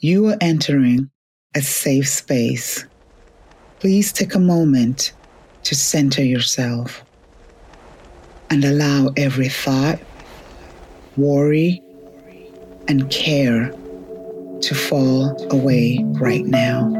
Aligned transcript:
You 0.00 0.28
are 0.28 0.36
entering 0.40 1.10
a 1.56 1.60
safe 1.60 2.08
space. 2.08 2.86
Please 3.80 4.12
take 4.12 4.36
a 4.36 4.38
moment 4.38 5.12
to 5.64 5.74
center 5.74 6.22
yourself 6.22 7.04
and 8.48 8.64
allow 8.64 9.10
every 9.16 9.48
thought, 9.48 9.98
worry, 11.16 11.82
and 12.86 13.10
care 13.10 13.72
to 14.60 14.72
fall 14.72 15.36
away 15.50 15.98
right 16.20 16.44
now. 16.44 16.92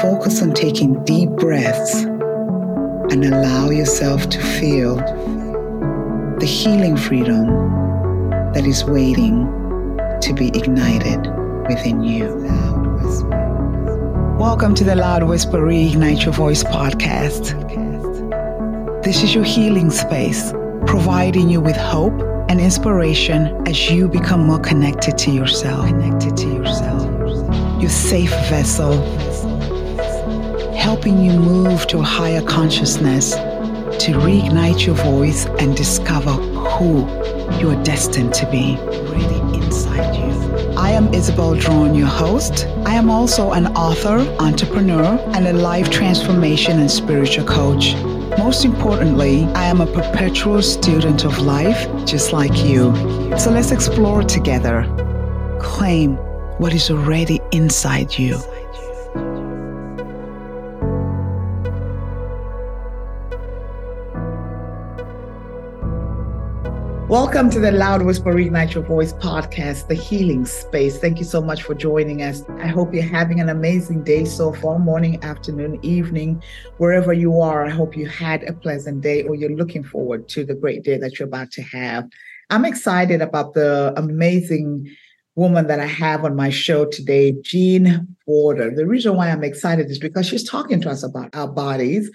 Focus 0.00 0.42
on 0.42 0.54
taking 0.54 1.04
deep 1.04 1.30
breaths 1.30 2.02
and 2.02 3.24
allow 3.24 3.70
yourself 3.70 4.28
to 4.30 4.40
feel 4.40 4.96
the 6.40 6.46
healing 6.46 6.96
freedom 6.96 7.46
that 8.54 8.66
is 8.66 8.84
waiting 8.84 9.59
to 10.20 10.34
be 10.34 10.48
ignited 10.48 11.26
within 11.66 12.02
you. 12.02 12.26
Welcome 14.38 14.74
to 14.74 14.84
the 14.84 14.94
Loud 14.94 15.22
Whisper 15.22 15.58
Reignite 15.58 16.24
Your 16.24 16.34
Voice 16.34 16.62
podcast. 16.62 17.56
This 19.02 19.22
is 19.22 19.34
your 19.34 19.44
healing 19.44 19.90
space, 19.90 20.52
providing 20.84 21.48
you 21.48 21.62
with 21.62 21.76
hope 21.76 22.20
and 22.50 22.60
inspiration 22.60 23.66
as 23.66 23.90
you 23.90 24.08
become 24.08 24.44
more 24.44 24.58
connected 24.58 25.16
to 25.16 25.30
yourself. 25.30 25.86
Connected 25.86 26.36
to 26.36 26.48
yourself. 26.52 27.02
Your 27.80 27.90
safe 27.90 28.30
vessel, 28.50 29.00
helping 30.74 31.24
you 31.24 31.32
move 31.32 31.86
to 31.86 31.98
a 31.98 32.02
higher 32.02 32.42
consciousness 32.42 33.30
to 33.32 34.12
reignite 34.12 34.84
your 34.84 34.96
voice 34.96 35.46
and 35.46 35.74
discover 35.74 36.32
who 36.32 37.06
you 37.58 37.70
are 37.70 37.82
destined 37.84 38.34
to 38.34 38.50
be 38.50 38.76
really 39.10 39.40
inside 39.56 40.14
you. 40.14 40.30
I 40.76 40.90
am 40.90 41.12
Isabel 41.12 41.54
Drawn, 41.54 41.94
your 41.94 42.06
host. 42.06 42.66
I 42.84 42.94
am 42.94 43.10
also 43.10 43.52
an 43.52 43.66
author, 43.76 44.18
entrepreneur, 44.38 45.18
and 45.34 45.46
a 45.46 45.52
life 45.52 45.90
transformation 45.90 46.78
and 46.78 46.90
spiritual 46.90 47.44
coach. 47.44 47.94
Most 48.38 48.64
importantly, 48.64 49.44
I 49.54 49.64
am 49.64 49.80
a 49.80 49.86
perpetual 49.86 50.62
student 50.62 51.24
of 51.24 51.38
life, 51.38 51.88
just 52.06 52.32
like 52.32 52.56
you. 52.64 52.94
So 53.36 53.50
let's 53.50 53.72
explore 53.72 54.22
together. 54.22 54.86
Claim 55.60 56.16
what 56.58 56.72
is 56.72 56.90
already 56.90 57.40
inside 57.52 58.16
you. 58.18 58.38
Welcome 67.10 67.50
to 67.50 67.58
the 67.58 67.72
Loud 67.72 68.02
Whisper 68.02 68.32
Reignite 68.32 68.72
Your 68.72 68.84
Voice 68.84 69.12
podcast, 69.14 69.88
the 69.88 69.96
healing 69.96 70.46
space. 70.46 70.96
Thank 70.96 71.18
you 71.18 71.24
so 71.24 71.42
much 71.42 71.64
for 71.64 71.74
joining 71.74 72.22
us. 72.22 72.44
I 72.58 72.68
hope 72.68 72.94
you're 72.94 73.02
having 73.02 73.40
an 73.40 73.48
amazing 73.48 74.04
day 74.04 74.24
so 74.24 74.52
far, 74.52 74.78
morning, 74.78 75.20
afternoon, 75.24 75.80
evening, 75.82 76.40
wherever 76.76 77.12
you 77.12 77.40
are. 77.40 77.66
I 77.66 77.68
hope 77.70 77.96
you 77.96 78.06
had 78.06 78.44
a 78.44 78.52
pleasant 78.52 79.00
day 79.00 79.24
or 79.24 79.34
you're 79.34 79.56
looking 79.56 79.82
forward 79.82 80.28
to 80.28 80.44
the 80.44 80.54
great 80.54 80.84
day 80.84 80.98
that 80.98 81.18
you're 81.18 81.26
about 81.26 81.50
to 81.50 81.62
have. 81.62 82.08
I'm 82.48 82.64
excited 82.64 83.20
about 83.20 83.54
the 83.54 83.92
amazing 83.96 84.88
woman 85.34 85.66
that 85.66 85.80
I 85.80 85.86
have 85.86 86.24
on 86.24 86.36
my 86.36 86.50
show 86.50 86.84
today, 86.84 87.34
Jean 87.42 88.06
Border. 88.24 88.70
The 88.72 88.86
reason 88.86 89.16
why 89.16 89.30
I'm 89.30 89.42
excited 89.42 89.90
is 89.90 89.98
because 89.98 90.28
she's 90.28 90.48
talking 90.48 90.80
to 90.82 90.90
us 90.90 91.02
about 91.02 91.34
our 91.34 91.48
bodies 91.48 92.08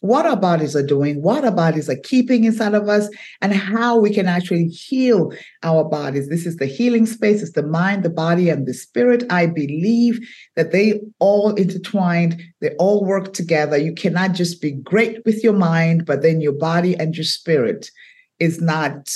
what 0.00 0.26
our 0.26 0.36
bodies 0.36 0.74
are 0.74 0.86
doing, 0.86 1.22
what 1.22 1.44
our 1.44 1.52
bodies 1.52 1.88
are 1.88 1.96
keeping 1.96 2.44
inside 2.44 2.74
of 2.74 2.88
us, 2.88 3.08
and 3.42 3.54
how 3.54 3.98
we 3.98 4.12
can 4.12 4.26
actually 4.26 4.66
heal 4.66 5.32
our 5.62 5.84
bodies. 5.84 6.28
This 6.28 6.46
is 6.46 6.56
the 6.56 6.66
healing 6.66 7.06
space, 7.06 7.42
it's 7.42 7.52
the 7.52 7.62
mind, 7.62 8.02
the 8.02 8.10
body, 8.10 8.48
and 8.48 8.66
the 8.66 8.74
spirit. 8.74 9.24
I 9.30 9.46
believe 9.46 10.26
that 10.56 10.72
they 10.72 11.00
all 11.18 11.54
intertwined, 11.54 12.42
they 12.60 12.70
all 12.78 13.04
work 13.04 13.34
together. 13.34 13.76
You 13.76 13.94
cannot 13.94 14.32
just 14.32 14.62
be 14.62 14.72
great 14.72 15.24
with 15.24 15.44
your 15.44 15.52
mind, 15.52 16.06
but 16.06 16.22
then 16.22 16.40
your 16.40 16.52
body 16.52 16.96
and 16.96 17.14
your 17.14 17.24
spirit 17.24 17.90
is 18.38 18.60
not 18.60 19.10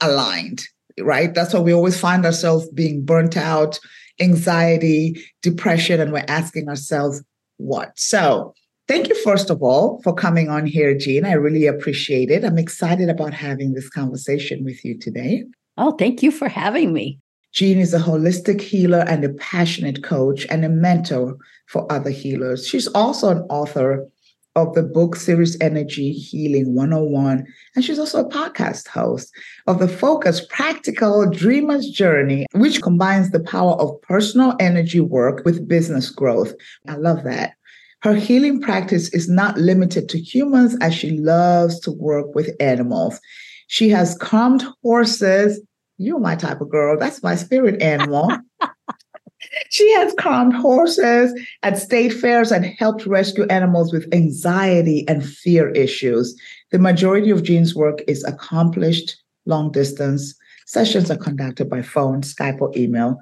aligned, 0.00 0.62
right? 1.00 1.34
That's 1.34 1.52
why 1.52 1.60
we 1.60 1.74
always 1.74 1.98
find 1.98 2.24
ourselves 2.24 2.68
being 2.70 3.04
burnt 3.04 3.36
out, 3.36 3.80
anxiety, 4.20 5.20
depression, 5.42 6.00
and 6.00 6.12
we're 6.12 6.24
asking 6.28 6.68
ourselves, 6.68 7.22
what? 7.56 7.98
So, 7.98 8.54
Thank 8.88 9.08
you, 9.08 9.14
first 9.22 9.48
of 9.48 9.62
all, 9.62 10.00
for 10.02 10.12
coming 10.12 10.48
on 10.48 10.66
here, 10.66 10.96
Jean. 10.96 11.24
I 11.24 11.32
really 11.32 11.66
appreciate 11.66 12.30
it. 12.30 12.44
I'm 12.44 12.58
excited 12.58 13.08
about 13.08 13.32
having 13.32 13.74
this 13.74 13.88
conversation 13.88 14.64
with 14.64 14.84
you 14.84 14.98
today. 14.98 15.44
Oh, 15.78 15.92
thank 15.92 16.22
you 16.22 16.30
for 16.30 16.48
having 16.48 16.92
me. 16.92 17.18
Jean 17.52 17.78
is 17.78 17.94
a 17.94 17.98
holistic 17.98 18.60
healer 18.60 19.04
and 19.06 19.24
a 19.24 19.32
passionate 19.34 20.02
coach 20.02 20.46
and 20.50 20.64
a 20.64 20.68
mentor 20.68 21.36
for 21.68 21.90
other 21.92 22.10
healers. 22.10 22.66
She's 22.66 22.88
also 22.88 23.28
an 23.28 23.42
author 23.50 24.08
of 24.54 24.74
the 24.74 24.82
book 24.82 25.16
series 25.16 25.58
Energy 25.60 26.12
Healing 26.12 26.74
101. 26.74 27.46
And 27.74 27.84
she's 27.84 27.98
also 27.98 28.24
a 28.24 28.28
podcast 28.28 28.88
host 28.88 29.32
of 29.66 29.78
the 29.78 29.88
Focus 29.88 30.44
Practical 30.46 31.28
Dreamer's 31.30 31.88
Journey, 31.88 32.46
which 32.52 32.82
combines 32.82 33.30
the 33.30 33.40
power 33.40 33.74
of 33.74 34.00
personal 34.02 34.54
energy 34.60 35.00
work 35.00 35.44
with 35.44 35.68
business 35.68 36.10
growth. 36.10 36.52
I 36.86 36.96
love 36.96 37.24
that. 37.24 37.54
Her 38.02 38.14
healing 38.14 38.60
practice 38.60 39.08
is 39.14 39.28
not 39.28 39.56
limited 39.58 40.08
to 40.08 40.18
humans 40.18 40.76
as 40.80 40.92
she 40.92 41.12
loves 41.18 41.78
to 41.80 41.92
work 41.92 42.34
with 42.34 42.50
animals. 42.58 43.20
She 43.68 43.88
has 43.90 44.18
calmed 44.18 44.64
horses. 44.82 45.60
You're 45.98 46.18
my 46.18 46.34
type 46.34 46.60
of 46.60 46.68
girl. 46.68 46.98
That's 46.98 47.22
my 47.22 47.36
spirit 47.36 47.80
animal. 47.80 48.36
she 49.70 49.92
has 49.94 50.12
calmed 50.18 50.52
horses 50.52 51.32
at 51.62 51.78
state 51.78 52.12
fairs 52.12 52.50
and 52.50 52.66
helped 52.66 53.06
rescue 53.06 53.44
animals 53.44 53.92
with 53.92 54.12
anxiety 54.12 55.06
and 55.06 55.24
fear 55.24 55.70
issues. 55.70 56.36
The 56.72 56.80
majority 56.80 57.30
of 57.30 57.44
Jean's 57.44 57.74
work 57.74 58.00
is 58.08 58.24
accomplished 58.24 59.16
long 59.46 59.70
distance. 59.70 60.34
Sessions 60.66 61.08
are 61.08 61.16
conducted 61.16 61.70
by 61.70 61.82
phone, 61.82 62.22
Skype, 62.22 62.60
or 62.60 62.72
email 62.74 63.16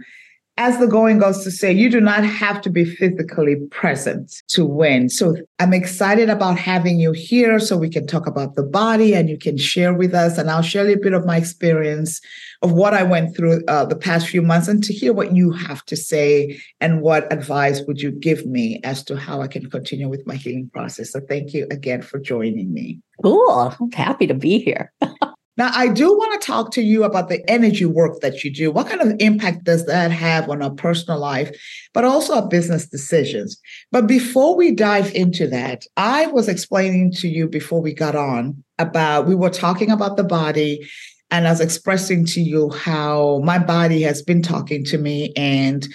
as 0.60 0.78
the 0.78 0.86
going 0.86 1.18
goes 1.18 1.42
to 1.42 1.50
say, 1.50 1.72
you 1.72 1.88
do 1.88 2.02
not 2.02 2.22
have 2.22 2.60
to 2.60 2.68
be 2.68 2.84
physically 2.84 3.56
present 3.70 4.42
to 4.48 4.66
win. 4.66 5.08
So 5.08 5.34
I'm 5.58 5.72
excited 5.72 6.28
about 6.28 6.58
having 6.58 7.00
you 7.00 7.12
here 7.12 7.58
so 7.58 7.78
we 7.78 7.88
can 7.88 8.06
talk 8.06 8.26
about 8.26 8.56
the 8.56 8.62
body 8.62 9.14
and 9.14 9.30
you 9.30 9.38
can 9.38 9.56
share 9.56 9.94
with 9.94 10.12
us. 10.12 10.36
And 10.36 10.50
I'll 10.50 10.60
share 10.60 10.82
a 10.82 10.84
little 10.84 11.02
bit 11.02 11.14
of 11.14 11.24
my 11.24 11.38
experience 11.38 12.20
of 12.60 12.72
what 12.72 12.92
I 12.92 13.02
went 13.02 13.34
through 13.34 13.64
uh, 13.68 13.86
the 13.86 13.96
past 13.96 14.28
few 14.28 14.42
months 14.42 14.68
and 14.68 14.84
to 14.84 14.92
hear 14.92 15.14
what 15.14 15.34
you 15.34 15.50
have 15.50 15.82
to 15.86 15.96
say 15.96 16.60
and 16.78 17.00
what 17.00 17.32
advice 17.32 17.80
would 17.86 18.02
you 18.02 18.10
give 18.10 18.44
me 18.44 18.82
as 18.84 19.02
to 19.04 19.16
how 19.16 19.40
I 19.40 19.46
can 19.46 19.70
continue 19.70 20.10
with 20.10 20.26
my 20.26 20.34
healing 20.34 20.68
process. 20.74 21.12
So 21.12 21.20
thank 21.26 21.54
you 21.54 21.68
again 21.70 22.02
for 22.02 22.18
joining 22.18 22.70
me. 22.70 23.00
Cool. 23.22 23.74
I'm 23.80 23.90
happy 23.92 24.26
to 24.26 24.34
be 24.34 24.58
here. 24.58 24.92
Now, 25.56 25.70
I 25.74 25.88
do 25.88 26.16
want 26.16 26.40
to 26.40 26.46
talk 26.46 26.70
to 26.72 26.82
you 26.82 27.04
about 27.04 27.28
the 27.28 27.48
energy 27.50 27.84
work 27.84 28.20
that 28.20 28.44
you 28.44 28.52
do. 28.52 28.70
What 28.70 28.88
kind 28.88 29.02
of 29.02 29.14
impact 29.18 29.64
does 29.64 29.84
that 29.86 30.10
have 30.10 30.48
on 30.48 30.62
our 30.62 30.70
personal 30.70 31.18
life, 31.18 31.50
but 31.92 32.04
also 32.04 32.36
our 32.36 32.48
business 32.48 32.88
decisions? 32.88 33.60
But 33.90 34.06
before 34.06 34.56
we 34.56 34.72
dive 34.72 35.12
into 35.14 35.46
that, 35.48 35.84
I 35.96 36.28
was 36.28 36.48
explaining 36.48 37.12
to 37.14 37.28
you 37.28 37.48
before 37.48 37.82
we 37.82 37.92
got 37.92 38.14
on 38.14 38.62
about, 38.78 39.26
we 39.26 39.34
were 39.34 39.50
talking 39.50 39.90
about 39.90 40.16
the 40.16 40.24
body, 40.24 40.88
and 41.30 41.46
I 41.46 41.50
was 41.50 41.60
expressing 41.60 42.24
to 42.26 42.40
you 42.40 42.70
how 42.70 43.40
my 43.44 43.58
body 43.58 44.02
has 44.02 44.22
been 44.22 44.42
talking 44.42 44.84
to 44.84 44.98
me. 44.98 45.32
And 45.36 45.86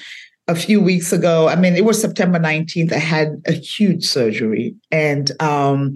a 0.47 0.55
few 0.55 0.79
weeks 0.79 1.11
ago, 1.11 1.47
I 1.47 1.55
mean, 1.55 1.75
it 1.75 1.85
was 1.85 1.99
September 1.99 2.39
19th, 2.39 2.93
I 2.93 2.99
had 2.99 3.41
a 3.47 3.53
huge 3.53 4.05
surgery. 4.05 4.75
And, 4.91 5.31
um, 5.41 5.95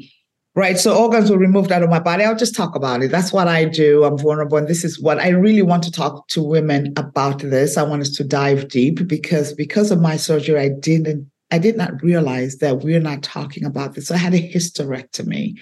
right? 0.59 0.77
So 0.77 0.95
organs 0.95 1.31
were 1.31 1.37
removed 1.37 1.71
out 1.71 1.83
of 1.83 1.89
my 1.89 1.99
body. 1.99 2.23
I'll 2.25 2.35
just 2.35 2.55
talk 2.55 2.75
about 2.75 3.01
it. 3.01 3.11
That's 3.11 3.31
what 3.31 3.47
I 3.47 3.63
do. 3.63 4.03
I'm 4.03 4.17
vulnerable. 4.17 4.57
And 4.57 4.67
this 4.67 4.83
is 4.83 4.99
what 4.99 5.17
I 5.17 5.29
really 5.29 5.61
want 5.61 5.83
to 5.83 5.91
talk 5.91 6.27
to 6.29 6.43
women 6.43 6.93
about 6.97 7.39
this. 7.39 7.77
I 7.77 7.83
want 7.83 8.01
us 8.01 8.11
to 8.17 8.25
dive 8.25 8.67
deep 8.67 9.07
because 9.07 9.53
because 9.53 9.89
of 9.89 10.01
my 10.01 10.17
surgery, 10.17 10.59
I 10.59 10.69
didn't 10.69 11.31
I 11.51 11.57
did 11.57 11.77
not 11.77 12.03
realize 12.03 12.57
that 12.57 12.81
we're 12.81 13.00
not 13.00 13.23
talking 13.23 13.65
about 13.65 13.95
this. 13.95 14.07
So 14.07 14.15
I 14.15 14.19
had 14.19 14.35
a 14.35 14.51
hysterectomy. 14.53 15.59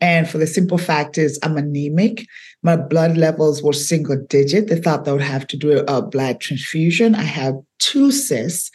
And 0.00 0.28
for 0.28 0.38
the 0.38 0.48
simple 0.48 0.78
fact 0.78 1.18
is 1.18 1.38
I'm 1.42 1.56
anemic. 1.56 2.26
My 2.62 2.76
blood 2.76 3.16
levels 3.16 3.62
were 3.62 3.74
single 3.74 4.16
digit. 4.28 4.68
They 4.68 4.80
thought 4.80 5.04
they 5.04 5.12
would 5.12 5.20
have 5.20 5.46
to 5.48 5.56
do 5.56 5.84
a 5.86 6.02
blood 6.02 6.40
transfusion. 6.40 7.14
I 7.14 7.22
have 7.22 7.54
two 7.78 8.10
cysts. 8.10 8.70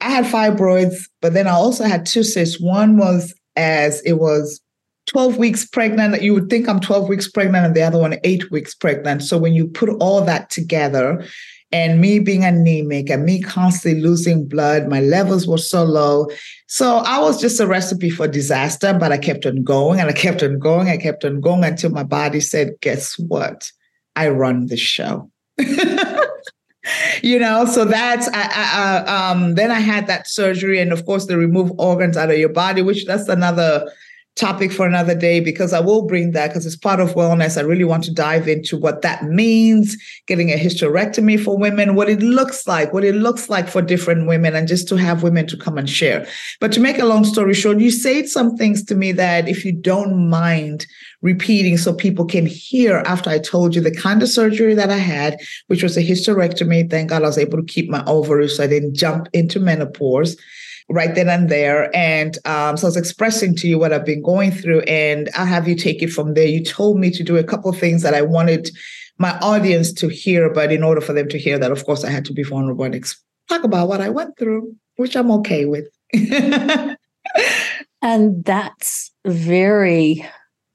I 0.00 0.10
had 0.10 0.24
fibroids, 0.24 1.08
but 1.20 1.34
then 1.34 1.46
I 1.46 1.52
also 1.52 1.84
had 1.84 2.06
two 2.06 2.22
cysts. 2.22 2.60
One 2.60 2.96
was 2.96 3.34
as 3.56 4.00
it 4.02 4.14
was 4.14 4.60
12 5.06 5.38
weeks 5.38 5.64
pregnant, 5.64 6.20
you 6.20 6.34
would 6.34 6.50
think 6.50 6.68
I'm 6.68 6.80
12 6.80 7.08
weeks 7.08 7.30
pregnant, 7.30 7.66
and 7.66 7.74
the 7.74 7.82
other 7.82 7.98
one 7.98 8.16
eight 8.24 8.50
weeks 8.50 8.74
pregnant. 8.74 9.22
So 9.22 9.38
when 9.38 9.54
you 9.54 9.68
put 9.68 9.88
all 10.00 10.22
that 10.22 10.50
together, 10.50 11.24
and 11.72 12.00
me 12.00 12.20
being 12.20 12.44
anemic 12.44 13.10
and 13.10 13.24
me 13.24 13.42
constantly 13.42 14.00
losing 14.00 14.46
blood, 14.46 14.88
my 14.88 15.00
levels 15.00 15.46
were 15.48 15.58
so 15.58 15.84
low. 15.84 16.28
So 16.68 16.98
I 16.98 17.18
was 17.18 17.40
just 17.40 17.60
a 17.60 17.66
recipe 17.66 18.08
for 18.08 18.28
disaster, 18.28 18.96
but 18.98 19.12
I 19.12 19.18
kept 19.18 19.46
on 19.46 19.64
going 19.64 20.00
and 20.00 20.08
I 20.08 20.12
kept 20.12 20.42
on 20.42 20.58
going. 20.58 20.88
I 20.88 20.96
kept 20.96 21.24
on 21.24 21.40
going 21.40 21.64
until 21.64 21.90
my 21.90 22.04
body 22.04 22.40
said, 22.40 22.74
Guess 22.80 23.18
what? 23.18 23.70
I 24.14 24.28
run 24.28 24.66
the 24.66 24.76
show. 24.76 25.30
you 27.22 27.38
know, 27.38 27.64
so 27.66 27.84
that's 27.84 28.28
I, 28.32 29.04
I, 29.04 29.30
um, 29.30 29.54
then 29.54 29.70
I 29.70 29.80
had 29.80 30.06
that 30.06 30.28
surgery, 30.28 30.80
and 30.80 30.92
of 30.92 31.04
course, 31.04 31.26
they 31.26 31.34
remove 31.34 31.72
organs 31.78 32.16
out 32.16 32.30
of 32.30 32.38
your 32.38 32.48
body, 32.48 32.82
which 32.82 33.04
that's 33.06 33.28
another 33.28 33.90
topic 34.36 34.70
for 34.70 34.86
another 34.86 35.14
day 35.14 35.40
because 35.40 35.72
I 35.72 35.80
will 35.80 36.02
bring 36.02 36.32
that 36.32 36.48
because 36.48 36.66
it's 36.66 36.76
part 36.76 37.00
of 37.00 37.14
wellness. 37.14 37.56
I 37.56 37.62
really 37.62 37.84
want 37.84 38.04
to 38.04 38.12
dive 38.12 38.46
into 38.46 38.76
what 38.76 39.00
that 39.00 39.24
means, 39.24 39.96
getting 40.26 40.50
a 40.50 40.58
hysterectomy 40.58 41.42
for 41.42 41.56
women, 41.56 41.94
what 41.94 42.10
it 42.10 42.20
looks 42.20 42.66
like, 42.66 42.92
what 42.92 43.02
it 43.02 43.14
looks 43.14 43.48
like 43.48 43.66
for 43.66 43.80
different 43.80 44.26
women, 44.26 44.54
and 44.54 44.68
just 44.68 44.88
to 44.88 44.96
have 44.96 45.22
women 45.22 45.46
to 45.46 45.56
come 45.56 45.78
and 45.78 45.88
share. 45.88 46.26
But 46.60 46.70
to 46.72 46.80
make 46.80 46.98
a 46.98 47.06
long 47.06 47.24
story 47.24 47.54
short, 47.54 47.80
you 47.80 47.90
said 47.90 48.28
some 48.28 48.56
things 48.56 48.84
to 48.84 48.94
me 48.94 49.12
that 49.12 49.48
if 49.48 49.64
you 49.64 49.72
don't 49.72 50.28
mind 50.28 50.86
repeating 51.22 51.78
so 51.78 51.94
people 51.94 52.26
can 52.26 52.44
hear 52.44 52.98
after 53.06 53.30
I 53.30 53.38
told 53.38 53.74
you 53.74 53.80
the 53.80 53.94
kind 53.94 54.22
of 54.22 54.28
surgery 54.28 54.74
that 54.74 54.90
I 54.90 54.98
had, 54.98 55.40
which 55.68 55.82
was 55.82 55.96
a 55.96 56.02
hysterectomy. 56.02 56.90
Thank 56.90 57.08
God 57.08 57.22
I 57.22 57.26
was 57.26 57.38
able 57.38 57.58
to 57.58 57.64
keep 57.64 57.88
my 57.88 58.04
ovaries 58.04 58.58
so 58.58 58.64
I 58.64 58.66
didn't 58.66 58.94
jump 58.94 59.28
into 59.32 59.58
menopause 59.58 60.36
right 60.88 61.14
then 61.14 61.28
and 61.28 61.48
there. 61.48 61.94
And 61.94 62.38
um, 62.46 62.76
so 62.76 62.86
I 62.86 62.88
was 62.88 62.96
expressing 62.96 63.54
to 63.56 63.68
you 63.68 63.78
what 63.78 63.92
I've 63.92 64.04
been 64.04 64.22
going 64.22 64.50
through, 64.50 64.80
and 64.80 65.28
I'll 65.34 65.46
have 65.46 65.68
you 65.68 65.74
take 65.74 66.02
it 66.02 66.12
from 66.12 66.34
there. 66.34 66.46
You 66.46 66.64
told 66.64 66.98
me 66.98 67.10
to 67.10 67.22
do 67.22 67.36
a 67.36 67.44
couple 67.44 67.70
of 67.70 67.78
things 67.78 68.02
that 68.02 68.14
I 68.14 68.22
wanted 68.22 68.70
my 69.18 69.38
audience 69.38 69.92
to 69.94 70.08
hear, 70.08 70.52
but 70.52 70.70
in 70.70 70.82
order 70.82 71.00
for 71.00 71.12
them 71.12 71.28
to 71.28 71.38
hear 71.38 71.58
that, 71.58 71.72
of 71.72 71.84
course, 71.84 72.04
I 72.04 72.10
had 72.10 72.24
to 72.26 72.32
be 72.32 72.42
vulnerable 72.42 72.84
and 72.84 72.94
ex- 72.94 73.20
talk 73.48 73.64
about 73.64 73.88
what 73.88 74.00
I 74.00 74.10
went 74.10 74.38
through, 74.38 74.74
which 74.96 75.16
I'm 75.16 75.30
okay 75.32 75.64
with. 75.64 75.88
and 78.02 78.44
that's 78.44 79.12
very 79.24 80.26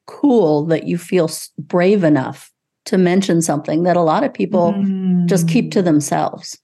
cool 0.08 0.66
that 0.66 0.86
you 0.86 0.98
feel 0.98 1.30
brave 1.58 2.04
enough 2.04 2.52
to 2.86 2.98
mention 2.98 3.42
something 3.42 3.84
that 3.84 3.96
a 3.96 4.02
lot 4.02 4.24
of 4.24 4.34
people 4.34 4.74
mm. 4.74 5.26
just 5.28 5.48
keep 5.48 5.72
to 5.72 5.82
mm. 5.82 5.86
themselves. 5.86 6.60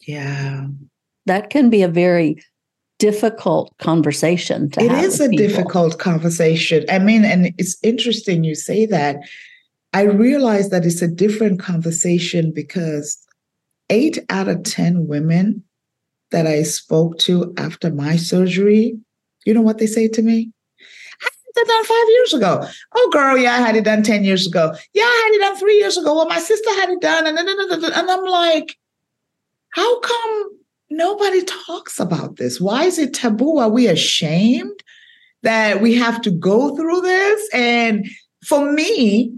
Yeah. 0.00 0.66
That 1.26 1.50
can 1.50 1.70
be 1.70 1.82
a 1.82 1.88
very 1.88 2.42
difficult 3.02 3.66
conversation 3.78 4.70
to 4.70 4.80
It 4.80 4.92
is 4.92 5.20
a 5.20 5.28
people. 5.28 5.36
difficult 5.46 5.98
conversation. 5.98 6.84
I 6.88 6.98
mean, 7.00 7.24
and 7.24 7.52
it's 7.58 7.76
interesting 7.82 8.44
you 8.44 8.54
say 8.54 8.86
that. 8.86 9.16
I 9.92 10.02
realize 10.02 10.70
that 10.70 10.86
it's 10.86 11.02
a 11.02 11.08
different 11.08 11.58
conversation 11.60 12.52
because 12.54 13.18
eight 13.90 14.18
out 14.30 14.48
of 14.48 14.62
10 14.62 15.08
women 15.08 15.64
that 16.30 16.46
I 16.46 16.62
spoke 16.62 17.18
to 17.26 17.52
after 17.58 17.90
my 17.90 18.16
surgery, 18.16 18.96
you 19.44 19.52
know 19.52 19.60
what 19.68 19.78
they 19.78 19.86
say 19.88 20.06
to 20.08 20.22
me? 20.22 20.50
I 21.20 21.28
had 21.28 21.54
that 21.56 21.66
done 21.72 21.84
five 21.84 22.08
years 22.16 22.32
ago. 22.34 22.52
Oh, 22.96 23.10
girl, 23.12 23.36
yeah, 23.36 23.54
I 23.54 23.60
had 23.66 23.76
it 23.76 23.84
done 23.84 24.02
10 24.02 24.24
years 24.24 24.46
ago. 24.46 24.72
Yeah, 24.94 25.02
I 25.02 25.22
had 25.24 25.34
it 25.36 25.40
done 25.46 25.58
three 25.58 25.78
years 25.78 25.96
ago. 25.98 26.14
Well, 26.14 26.28
my 26.28 26.38
sister 26.38 26.70
had 26.80 26.88
it 26.88 27.00
done. 27.00 27.26
And, 27.26 27.36
and 27.38 28.10
I'm 28.10 28.24
like, 28.24 28.78
how 29.70 30.00
come 30.00 30.61
nobody 30.96 31.42
talks 31.66 31.98
about 31.98 32.36
this. 32.36 32.60
Why 32.60 32.84
is 32.84 32.98
it 32.98 33.14
taboo? 33.14 33.58
Are 33.58 33.68
we 33.68 33.86
ashamed 33.86 34.82
that 35.42 35.80
we 35.80 35.94
have 35.94 36.20
to 36.22 36.30
go 36.30 36.76
through 36.76 37.00
this? 37.00 37.48
And 37.52 38.06
for 38.44 38.70
me, 38.72 39.32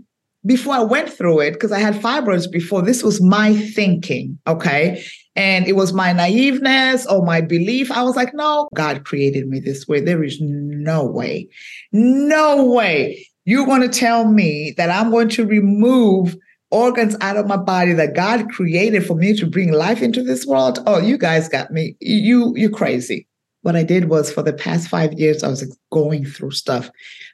before 0.47 0.75
I 0.75 0.83
went 0.83 1.11
through 1.11 1.41
it, 1.41 1.53
because 1.55 1.73
I 1.73 1.79
had 1.79 1.95
fibroids 1.95 2.51
before, 2.51 2.83
this 2.83 3.03
was 3.03 3.21
my 3.21 3.55
thinking, 3.55 4.39
okay? 4.47 5.03
And 5.37 5.67
it 5.67 5.75
was 5.75 5.93
my 5.93 6.13
naiveness 6.13 7.11
or 7.11 7.25
my 7.25 7.41
belief. 7.41 7.91
I 7.91 8.03
was 8.03 8.15
like, 8.15 8.35
no, 8.35 8.69
God 8.75 9.05
created 9.05 9.49
me 9.49 9.61
this 9.61 9.89
way. 9.89 10.01
There 10.01 10.23
is 10.23 10.39
no 10.41 11.05
way, 11.05 11.49
no 11.93 12.65
way 12.65 13.27
you're 13.47 13.67
going 13.67 13.83
to 13.83 13.89
tell 13.89 14.27
me 14.27 14.75
that 14.77 14.91
I'm 14.91 15.11
going 15.11 15.29
to 15.31 15.47
remove 15.47 16.37
organs 16.75 17.17
out 17.21 17.37
of 17.37 17.47
my 17.47 17.57
body 17.57 17.93
that 17.93 18.17
God 18.17 18.51
created 18.51 19.07
for 19.07 19.15
me 19.15 19.35
to 19.37 19.47
bring 19.47 19.73
life 19.73 20.03
into 20.03 20.25
this 20.25 20.45
world. 20.45 20.81
Oh, 20.87 20.99
you 20.99 21.17
guys 21.17 21.49
got 21.49 21.71
me. 21.71 21.97
You 22.01 22.53
you 22.57 22.69
crazy. 22.69 23.29
What 23.63 23.77
I 23.77 23.85
did 23.85 24.11
was 24.11 24.31
for 24.31 24.43
the 24.43 24.53
past 24.53 24.89
5 24.89 25.15
years 25.15 25.43
I 25.43 25.49
was 25.49 25.65
going 25.91 26.27
through 26.27 26.51
stuff 26.51 26.91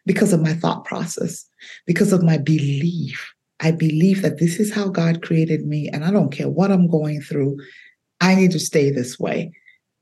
because 0.06 0.32
of 0.32 0.42
my 0.42 0.52
thought 0.52 0.84
process, 0.84 1.44
because 1.86 2.12
of 2.12 2.22
my 2.22 2.36
belief. 2.36 3.32
I 3.60 3.72
believe 3.72 4.22
that 4.22 4.38
this 4.38 4.60
is 4.60 4.72
how 4.72 4.88
God 4.88 5.22
created 5.22 5.66
me 5.66 5.88
and 5.88 6.04
I 6.04 6.10
don't 6.10 6.30
care 6.30 6.48
what 6.48 6.70
I'm 6.70 6.88
going 6.88 7.20
through. 7.20 7.58
I 8.20 8.34
need 8.34 8.52
to 8.52 8.60
stay 8.60 8.90
this 8.90 9.18
way. 9.18 9.52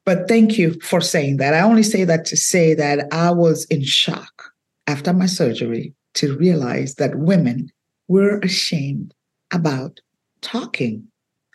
But 0.04 0.28
thank 0.28 0.58
you 0.58 0.78
for 0.80 1.00
saying 1.00 1.36
that. 1.38 1.54
I 1.54 1.60
only 1.60 1.82
say 1.82 2.04
that 2.04 2.24
to 2.26 2.36
say 2.36 2.74
that 2.74 3.06
I 3.12 3.30
was 3.30 3.64
in 3.66 3.84
shock 3.84 4.52
after 4.86 5.12
my 5.12 5.26
surgery 5.26 5.94
to 6.14 6.36
realize 6.36 6.96
that 6.96 7.18
women 7.18 7.70
were 8.08 8.38
ashamed 8.40 9.14
about 9.52 10.00
talking 10.40 11.06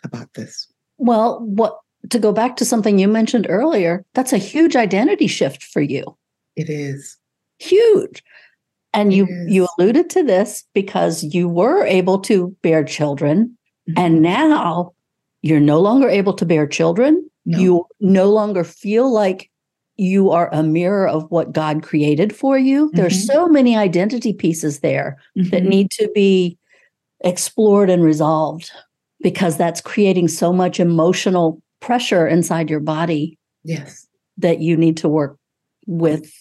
about 0.04 0.34
this? 0.34 0.68
Well, 0.98 1.40
what 1.42 1.80
to 2.10 2.20
go 2.20 2.32
back 2.32 2.58
to 2.58 2.66
something 2.66 3.00
you 3.00 3.08
mentioned 3.08 3.48
earlier, 3.50 4.06
that's 4.14 4.34
a 4.34 4.38
huge 4.38 4.76
identity 4.76 5.28
shift 5.28 5.64
for 5.64 5.82
you. 5.82 6.18
It 6.56 6.70
is. 6.70 7.18
Huge. 7.60 8.24
And 8.94 9.12
it 9.12 9.16
you 9.16 9.28
is. 9.28 9.54
you 9.54 9.68
alluded 9.78 10.10
to 10.12 10.24
this 10.24 10.66
because 10.74 11.24
you 11.24 11.48
were 11.48 11.86
able 11.86 12.20
to 12.20 12.56
bear 12.62 12.84
children 12.84 13.58
mm-hmm. 13.90 14.00
and 14.00 14.22
now 14.22 14.94
you're 15.42 15.60
no 15.60 15.80
longer 15.80 16.10
able 16.10 16.34
to 16.34 16.46
bear 16.46 16.68
children. 16.68 17.30
No. 17.46 17.60
You 17.60 17.86
no 18.00 18.30
longer 18.30 18.64
feel 18.64 19.12
like 19.12 19.50
you 19.96 20.32
are 20.32 20.50
a 20.52 20.64
mirror 20.64 21.08
of 21.08 21.30
what 21.30 21.52
God 21.52 21.84
created 21.84 22.36
for 22.36 22.58
you. 22.58 22.88
Mm-hmm. 22.88 22.98
There's 22.98 23.26
so 23.26 23.48
many 23.48 23.78
identity 23.78 24.34
pieces 24.34 24.80
there 24.80 25.18
mm-hmm. 25.38 25.50
that 25.50 25.64
need 25.64 25.92
to 25.92 26.10
be 26.16 26.58
explored 27.24 27.90
and 27.90 28.04
resolved 28.04 28.72
because 29.22 29.58
that's 29.58 29.82
creating 29.82 30.28
so 30.28 30.52
much 30.52 30.80
emotional 30.80 31.62
pressure 31.80 32.28
inside 32.28 32.70
your 32.70 32.80
body. 32.80 33.38
Yes. 33.64 34.08
That 34.38 34.60
you 34.60 34.76
need 34.76 34.98
to 34.98 35.10
work 35.10 35.38
with 35.86 36.32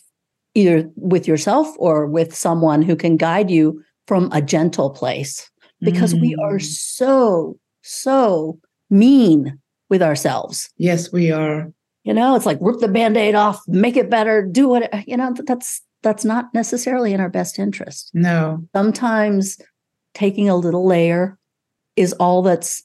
either 0.55 0.90
with 0.96 1.29
yourself 1.29 1.69
or 1.79 2.06
with 2.06 2.34
someone 2.34 2.82
who 2.82 2.96
can 2.96 3.17
guide 3.17 3.50
you 3.50 3.82
from 4.06 4.31
a 4.32 4.43
gentle 4.43 4.90
place 4.90 5.50
because 5.81 6.14
mm. 6.14 6.20
we 6.20 6.34
are 6.37 6.58
mm. 6.58 6.62
so 6.62 7.58
so 7.82 8.58
mean 8.90 9.58
with 9.88 10.02
ourselves. 10.02 10.70
Yes, 10.76 11.12
we 11.12 11.31
are. 11.31 11.73
You 12.05 12.14
know, 12.14 12.35
it's 12.35 12.46
like 12.46 12.58
rip 12.61 12.81
the 12.81 12.88
band-aid 12.88 13.35
off, 13.35 13.61
make 13.69 13.96
it 13.96 14.11
better, 14.11 14.43
do 14.43 14.69
what 14.69 15.06
you 15.06 15.17
know, 15.17 15.35
that's 15.46 15.82
that's 16.02 16.25
not 16.25 16.52
necessarily 16.55 17.12
in 17.12 17.20
our 17.20 17.28
best 17.28 17.58
interest. 17.58 18.11
No. 18.14 18.67
Sometimes 18.75 19.58
taking 20.14 20.49
a 20.49 20.56
little 20.56 20.87
layer 20.87 21.38
is 21.97 22.12
all 22.14 22.43
that's 22.43 22.82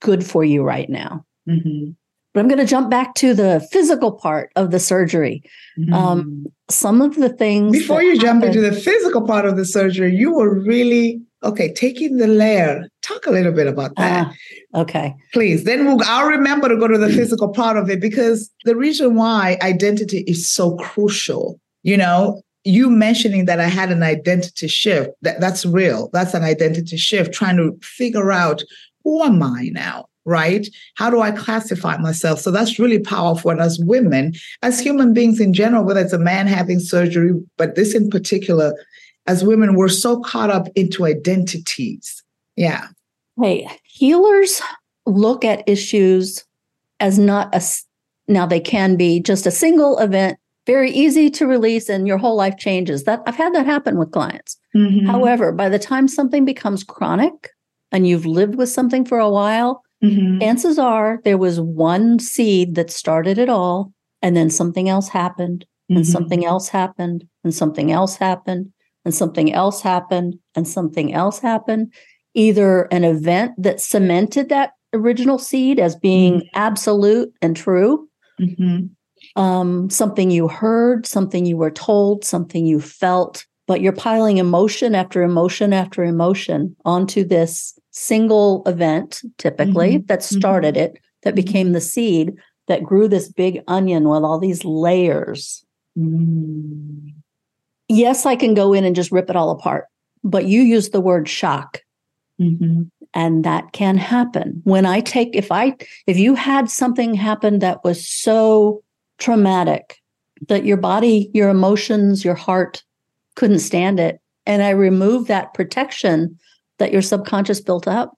good 0.00 0.24
for 0.24 0.44
you 0.44 0.62
right 0.62 0.88
now. 0.88 1.24
Mm-hmm. 1.48 1.90
But 2.36 2.40
I'm 2.40 2.48
going 2.48 2.58
to 2.58 2.66
jump 2.66 2.90
back 2.90 3.14
to 3.14 3.32
the 3.32 3.66
physical 3.72 4.12
part 4.12 4.52
of 4.56 4.70
the 4.70 4.78
surgery. 4.78 5.42
Mm-hmm. 5.78 5.94
Um, 5.94 6.46
some 6.68 7.00
of 7.00 7.14
the 7.14 7.30
things. 7.30 7.72
Before 7.78 8.02
you 8.02 8.18
jump 8.18 8.44
into 8.44 8.60
the 8.60 8.72
physical 8.72 9.26
part 9.26 9.46
of 9.46 9.56
the 9.56 9.64
surgery, 9.64 10.14
you 10.14 10.34
were 10.34 10.58
really 10.60 11.22
okay 11.42 11.72
taking 11.72 12.18
the 12.18 12.26
layer. 12.26 12.88
Talk 13.00 13.26
a 13.26 13.30
little 13.30 13.52
bit 13.52 13.66
about 13.66 13.96
that. 13.96 14.34
Uh, 14.74 14.80
okay, 14.80 15.14
please. 15.32 15.64
Then 15.64 15.86
we'll, 15.86 15.98
I'll 16.04 16.28
remember 16.28 16.68
to 16.68 16.76
go 16.76 16.86
to 16.88 16.98
the 16.98 17.08
physical 17.08 17.48
part 17.48 17.78
of 17.78 17.88
it 17.88 18.02
because 18.02 18.50
the 18.64 18.76
reason 18.76 19.14
why 19.14 19.56
identity 19.62 20.18
is 20.26 20.46
so 20.46 20.76
crucial. 20.76 21.58
You 21.84 21.96
know, 21.96 22.42
you 22.66 22.90
mentioning 22.90 23.44
that 23.44 23.60
I 23.60 23.68
had 23.68 23.92
an 23.92 24.02
identity 24.02 24.66
shift, 24.66 25.10
that, 25.22 25.40
that's 25.40 25.64
real. 25.64 26.10
That's 26.12 26.34
an 26.34 26.42
identity 26.42 26.96
shift, 26.96 27.32
trying 27.32 27.56
to 27.56 27.78
figure 27.82 28.32
out 28.32 28.62
who 29.04 29.22
am 29.22 29.42
I 29.42 29.70
now? 29.72 30.06
Right? 30.24 30.66
How 30.96 31.08
do 31.08 31.20
I 31.20 31.30
classify 31.30 31.96
myself? 31.98 32.40
So 32.40 32.50
that's 32.50 32.80
really 32.80 32.98
powerful. 32.98 33.52
And 33.52 33.60
as 33.60 33.78
women, 33.78 34.34
as 34.62 34.80
human 34.80 35.14
beings 35.14 35.38
in 35.38 35.54
general, 35.54 35.84
whether 35.84 36.00
it's 36.00 36.12
a 36.12 36.18
man 36.18 36.48
having 36.48 36.80
surgery, 36.80 37.30
but 37.56 37.76
this 37.76 37.94
in 37.94 38.10
particular, 38.10 38.74
as 39.28 39.44
women, 39.44 39.76
we're 39.76 39.88
so 39.88 40.20
caught 40.20 40.50
up 40.50 40.66
into 40.74 41.04
identities. 41.04 42.24
Yeah. 42.56 42.88
Hey, 43.40 43.68
healers 43.84 44.60
look 45.06 45.44
at 45.44 45.68
issues 45.68 46.44
as 46.98 47.18
not 47.18 47.54
a 47.54 47.62
now 48.28 48.46
they 48.46 48.58
can 48.58 48.96
be 48.96 49.20
just 49.20 49.46
a 49.46 49.52
single 49.52 49.98
event 49.98 50.38
very 50.66 50.90
easy 50.90 51.30
to 51.30 51.46
release 51.46 51.88
and 51.88 52.06
your 52.06 52.18
whole 52.18 52.36
life 52.36 52.58
changes. 52.58 53.04
That 53.04 53.22
I've 53.26 53.36
had 53.36 53.54
that 53.54 53.66
happen 53.66 53.96
with 53.98 54.10
clients. 54.10 54.58
Mm-hmm. 54.74 55.06
However, 55.06 55.52
by 55.52 55.68
the 55.68 55.78
time 55.78 56.08
something 56.08 56.44
becomes 56.44 56.84
chronic 56.84 57.50
and 57.92 58.06
you've 58.06 58.26
lived 58.26 58.56
with 58.56 58.68
something 58.68 59.04
for 59.04 59.18
a 59.18 59.30
while, 59.30 59.82
mm-hmm. 60.04 60.40
chances 60.40 60.78
are 60.78 61.20
there 61.24 61.38
was 61.38 61.60
one 61.60 62.18
seed 62.18 62.74
that 62.74 62.90
started 62.90 63.38
it 63.38 63.48
all 63.48 63.92
and 64.22 64.36
then 64.36 64.50
something 64.50 64.88
else 64.88 65.08
happened 65.08 65.64
and 65.88 66.00
mm-hmm. 66.00 66.10
something 66.10 66.44
else 66.44 66.68
happened 66.68 67.24
and 67.44 67.54
something 67.54 67.92
else 67.92 68.16
happened 68.16 68.72
and 69.04 69.14
something 69.14 69.52
else 69.52 69.80
happened 69.80 70.34
and 70.56 70.66
something 70.66 71.14
else 71.14 71.38
happened. 71.38 71.94
Either 72.34 72.82
an 72.90 73.04
event 73.04 73.52
that 73.56 73.80
cemented 73.80 74.48
that 74.50 74.72
original 74.92 75.38
seed 75.38 75.78
as 75.78 75.94
being 75.94 76.34
mm-hmm. 76.40 76.48
absolute 76.54 77.32
and 77.40 77.56
true, 77.56 78.08
mm-hmm 78.40 78.86
um, 79.36 79.88
something 79.90 80.30
you 80.30 80.48
heard, 80.48 81.06
something 81.06 81.46
you 81.46 81.56
were 81.56 81.70
told, 81.70 82.24
something 82.24 82.66
you 82.66 82.80
felt, 82.80 83.46
but 83.66 83.80
you're 83.80 83.92
piling 83.92 84.38
emotion 84.38 84.94
after 84.94 85.22
emotion 85.22 85.72
after 85.72 86.02
emotion 86.02 86.74
onto 86.84 87.24
this 87.24 87.78
single 87.90 88.62
event, 88.66 89.22
typically, 89.38 89.96
mm-hmm. 89.96 90.06
that 90.06 90.22
started 90.22 90.74
mm-hmm. 90.74 90.96
it. 90.96 91.02
that 91.22 91.34
became 91.34 91.72
the 91.72 91.80
seed 91.80 92.34
that 92.68 92.82
grew 92.82 93.08
this 93.08 93.28
big 93.28 93.62
onion 93.68 94.08
with 94.08 94.22
all 94.22 94.38
these 94.38 94.64
layers. 94.64 95.64
Mm. 95.96 97.14
Yes, 97.88 98.26
I 98.26 98.36
can 98.36 98.54
go 98.54 98.72
in 98.72 98.84
and 98.84 98.96
just 98.96 99.12
rip 99.12 99.30
it 99.30 99.36
all 99.36 99.50
apart, 99.50 99.86
but 100.24 100.46
you 100.46 100.62
use 100.62 100.90
the 100.90 101.00
word 101.00 101.28
shock. 101.28 101.80
Mm-hmm. 102.40 102.82
And 103.14 103.44
that 103.44 103.72
can 103.72 103.96
happen. 103.96 104.60
When 104.64 104.84
I 104.84 105.00
take, 105.00 105.30
if 105.34 105.50
I, 105.50 105.76
if 106.06 106.18
you 106.18 106.34
had 106.34 106.68
something 106.68 107.14
happen 107.14 107.60
that 107.60 107.82
was 107.82 108.06
so 108.06 108.82
traumatic 109.18 109.98
that 110.48 110.64
your 110.64 110.76
body, 110.76 111.30
your 111.32 111.48
emotions, 111.48 112.24
your 112.24 112.34
heart 112.34 112.82
couldn't 113.34 113.58
stand 113.60 113.98
it, 114.00 114.20
and 114.46 114.62
I 114.62 114.70
remove 114.70 115.26
that 115.26 115.54
protection 115.54 116.38
that 116.78 116.92
your 116.92 117.02
subconscious 117.02 117.60
built 117.60 117.88
up, 117.88 118.16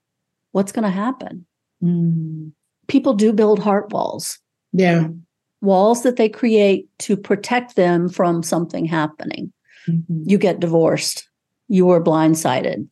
what's 0.51 0.71
going 0.71 0.83
to 0.83 0.89
happen? 0.89 1.45
Mm. 1.83 2.51
People 2.87 3.13
do 3.13 3.31
build 3.31 3.59
heart 3.59 3.91
walls, 3.91 4.37
Yeah. 4.73 5.07
walls 5.61 6.03
that 6.03 6.17
they 6.17 6.27
create 6.29 6.87
to 6.99 7.15
protect 7.15 7.75
them 7.75 8.09
from 8.09 8.43
something 8.43 8.85
happening. 8.85 9.51
Mhm. 9.87 10.23
You 10.25 10.37
get 10.37 10.59
divorced, 10.59 11.29
you 11.67 11.85
were 11.85 12.03
blindsided, 12.03 12.87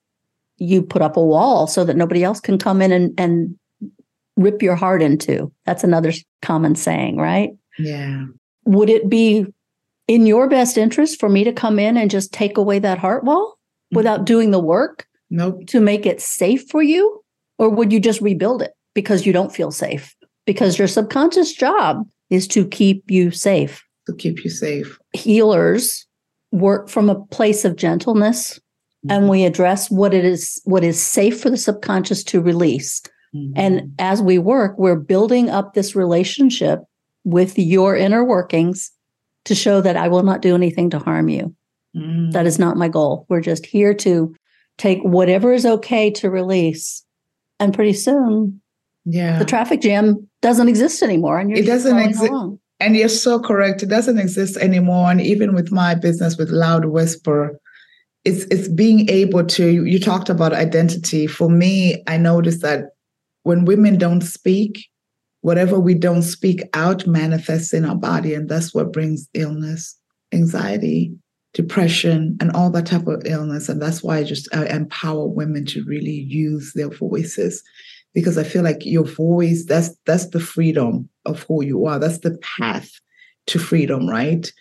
you 0.58 0.82
put 0.82 1.02
up 1.02 1.18
a 1.18 1.24
wall 1.24 1.68
so 1.68 1.84
that 1.84 1.98
nobody 1.98 2.24
else 2.24 2.40
can 2.40 2.58
come 2.58 2.82
in 2.82 2.92
and, 2.92 3.14
and 3.20 3.58
rip 4.38 4.62
your 4.62 4.76
heart 4.76 5.02
into. 5.02 5.52
That's 5.66 5.84
another 5.84 6.12
common 6.42 6.76
saying, 6.76 7.18
right? 7.18 7.52
Yeah. 7.80 8.26
Would 8.66 8.90
it 8.90 9.10
be 9.10 9.46
in 10.08 10.26
your 10.26 10.48
best 10.50 10.78
interest 10.78 11.20
for 11.20 11.30
me 11.30 11.44
to 11.44 11.52
come 11.54 11.80
in 11.80 11.98
and 11.98 12.10
just 12.10 12.34
take 12.34 12.58
away 12.58 12.80
that 12.80 12.98
heart 12.98 13.24
wall 13.24 13.58
without 13.92 14.26
doing 14.26 14.52
the 14.52 14.60
work 14.60 15.06
Nope. 15.30 15.68
to 15.68 15.80
make 15.80 16.06
it 16.06 16.22
safe 16.22 16.68
for 16.70 16.82
you? 16.82 17.24
Or 17.60 17.70
would 17.70 17.92
you 17.92 18.00
just 18.00 18.22
rebuild 18.22 18.62
it 18.62 18.72
because 18.94 19.26
you 19.26 19.34
don't 19.34 19.54
feel 19.54 19.72
safe? 19.72 20.16
Because 20.46 20.78
your 20.78 20.88
subconscious 20.88 21.54
job 21.54 22.08
is 22.30 22.48
to 22.50 22.66
keep 22.68 23.04
you 23.10 23.32
safe. 23.32 23.84
To 24.08 24.14
keep 24.14 24.44
you 24.44 24.50
safe. 24.50 24.98
Healers 25.14 26.06
work 26.52 26.88
from 26.90 27.10
a 27.10 27.20
place 27.26 27.66
of 27.66 27.76
gentleness 27.76 28.60
and 29.10 29.30
we 29.30 29.44
address 29.46 29.90
what 29.92 30.14
it 30.14 30.26
is 30.26 30.62
what 30.66 30.84
is 30.84 31.02
safe 31.02 31.40
for 31.42 31.50
the 31.50 31.58
subconscious 31.58 32.24
to 32.26 32.42
release. 32.42 33.02
Mhm. 33.36 33.52
And 33.56 33.92
as 34.00 34.22
we 34.22 34.38
work, 34.38 34.78
we're 34.78 34.96
building 34.96 35.50
up 35.50 35.74
this 35.74 35.96
relationship 35.96 36.80
with 37.28 37.60
your 37.60 37.94
inner 37.94 38.24
workings 38.24 38.90
to 39.44 39.54
show 39.54 39.82
that 39.82 39.98
I 39.98 40.08
will 40.08 40.24
not 40.24 40.42
do 40.42 40.56
anything 40.56 40.90
to 40.92 41.00
harm 41.00 41.28
you. 41.28 41.54
Mm. 41.94 42.32
That 42.32 42.46
is 42.46 42.58
not 42.58 42.78
my 42.78 42.88
goal. 42.88 43.26
We're 43.28 43.42
just 43.42 43.66
here 43.66 43.94
to 43.96 44.34
take 44.78 45.00
whatever 45.02 45.52
is 45.52 45.66
okay 45.66 46.10
to 46.12 46.30
release. 46.30 47.04
And 47.60 47.74
pretty 47.74 47.94
soon, 47.94 48.62
yeah. 49.04 49.40
the 49.40 49.46
traffic 49.46 49.82
jam 49.82 50.26
doesn't 50.42 50.70
exist 50.70 51.04
anymore. 51.04 51.38
And 51.38 51.50
you're 51.50 51.60
It 51.60 51.66
doesn't 51.66 51.92
flowing 51.92 52.14
exi- 52.14 52.30
along. 52.30 52.60
And 52.80 52.96
you're 52.96 53.10
so 53.10 53.40
correct. 53.40 53.84
It 53.84 53.90
doesn't 53.90 54.20
exist 54.20 54.56
anymore. 54.56 55.12
And 55.12 55.20
even 55.20 55.54
with 55.54 55.70
my 55.70 55.96
business 55.96 56.38
with 56.38 56.50
Loud 56.50 56.86
Whisper, 56.86 57.60
it's 58.24 58.46
it's 58.52 58.70
being 58.70 59.10
able 59.10 59.44
to. 59.46 59.86
You 59.86 60.00
talked 60.00 60.30
about 60.30 60.54
identity. 60.54 61.28
For 61.28 61.50
me, 61.50 62.04
I 62.08 62.18
noticed 62.18 62.62
that 62.62 62.92
when 63.44 63.66
women 63.66 63.98
don't 63.98 64.22
speak, 64.22 64.88
whatever 65.48 65.80
we 65.80 65.94
don't 65.94 66.24
speak 66.24 66.62
out 66.74 67.08
manifests 67.08 67.74
in 67.74 67.86
our 67.86 67.96
body, 67.96 68.34
and 68.34 68.50
that's 68.50 68.74
what 68.74 68.92
brings 68.92 69.30
illness, 69.34 69.98
anxiety, 70.34 71.10
depression, 71.54 72.36
and 72.42 72.52
all 72.52 72.70
that 72.70 72.86
type 72.86 73.08
of 73.08 73.22
illness. 73.24 73.70
And 73.70 73.82
that's 73.82 74.04
why 74.04 74.18
I 74.18 74.26
just 74.26 74.54
empower 74.54 75.26
women 75.26 75.64
to 75.68 75.86
really 75.86 76.26
use 76.28 76.74
their 76.76 76.90
voices 76.90 77.64
because 78.14 78.38
I 78.38 78.44
feel 78.44 78.62
like 78.62 78.86
your 78.86 79.06
voice 79.06 79.64
that's 79.66 79.90
that's 80.06 80.28
the 80.32 80.42
freedom 80.42 81.08
of 81.26 81.44
who 81.44 81.64
you 81.64 81.86
are. 81.86 81.98
That's 81.98 82.20
the 82.20 82.38
path 82.60 82.90
to 83.46 83.58
freedom, 83.58 84.06
right? 84.06 84.52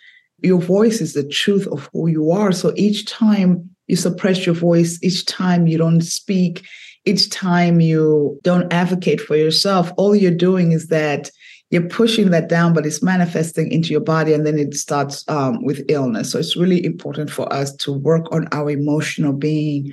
Your 0.41 0.61
voice 0.61 1.01
is 1.01 1.15
the 1.15 1.27
truth 1.27 1.67
of 1.67 1.89
who 1.91 2.07
you 2.07 2.31
are. 2.31 2.53
So 2.53 2.71
each 2.77 3.07
time 3.07 3.69
you 3.87 3.97
suppress 3.97 4.45
your 4.45 4.55
voice, 4.55 4.99
each 5.03 5.25
time 5.25 5.67
you 5.67 5.77
don't 5.77 5.99
speak, 5.99 6.65
each 7.07 7.29
time 7.29 7.79
you 7.79 8.39
don't 8.43 8.71
advocate 8.71 9.21
for 9.21 9.35
yourself, 9.35 9.91
all 9.97 10.15
you're 10.15 10.31
doing 10.31 10.73
is 10.73 10.87
that 10.87 11.31
you're 11.69 11.89
pushing 11.89 12.29
that 12.31 12.47
down, 12.49 12.73
but 12.73 12.85
it's 12.85 13.03
manifesting 13.03 13.71
into 13.71 13.89
your 13.89 14.01
body, 14.01 14.33
and 14.33 14.45
then 14.45 14.57
it 14.57 14.73
starts 14.73 15.27
um, 15.27 15.63
with 15.63 15.83
illness. 15.89 16.31
So 16.31 16.39
it's 16.39 16.55
really 16.55 16.83
important 16.85 17.29
for 17.29 17.51
us 17.51 17.75
to 17.77 17.91
work 17.91 18.31
on 18.31 18.47
our 18.51 18.69
emotional 18.69 19.33
being. 19.33 19.91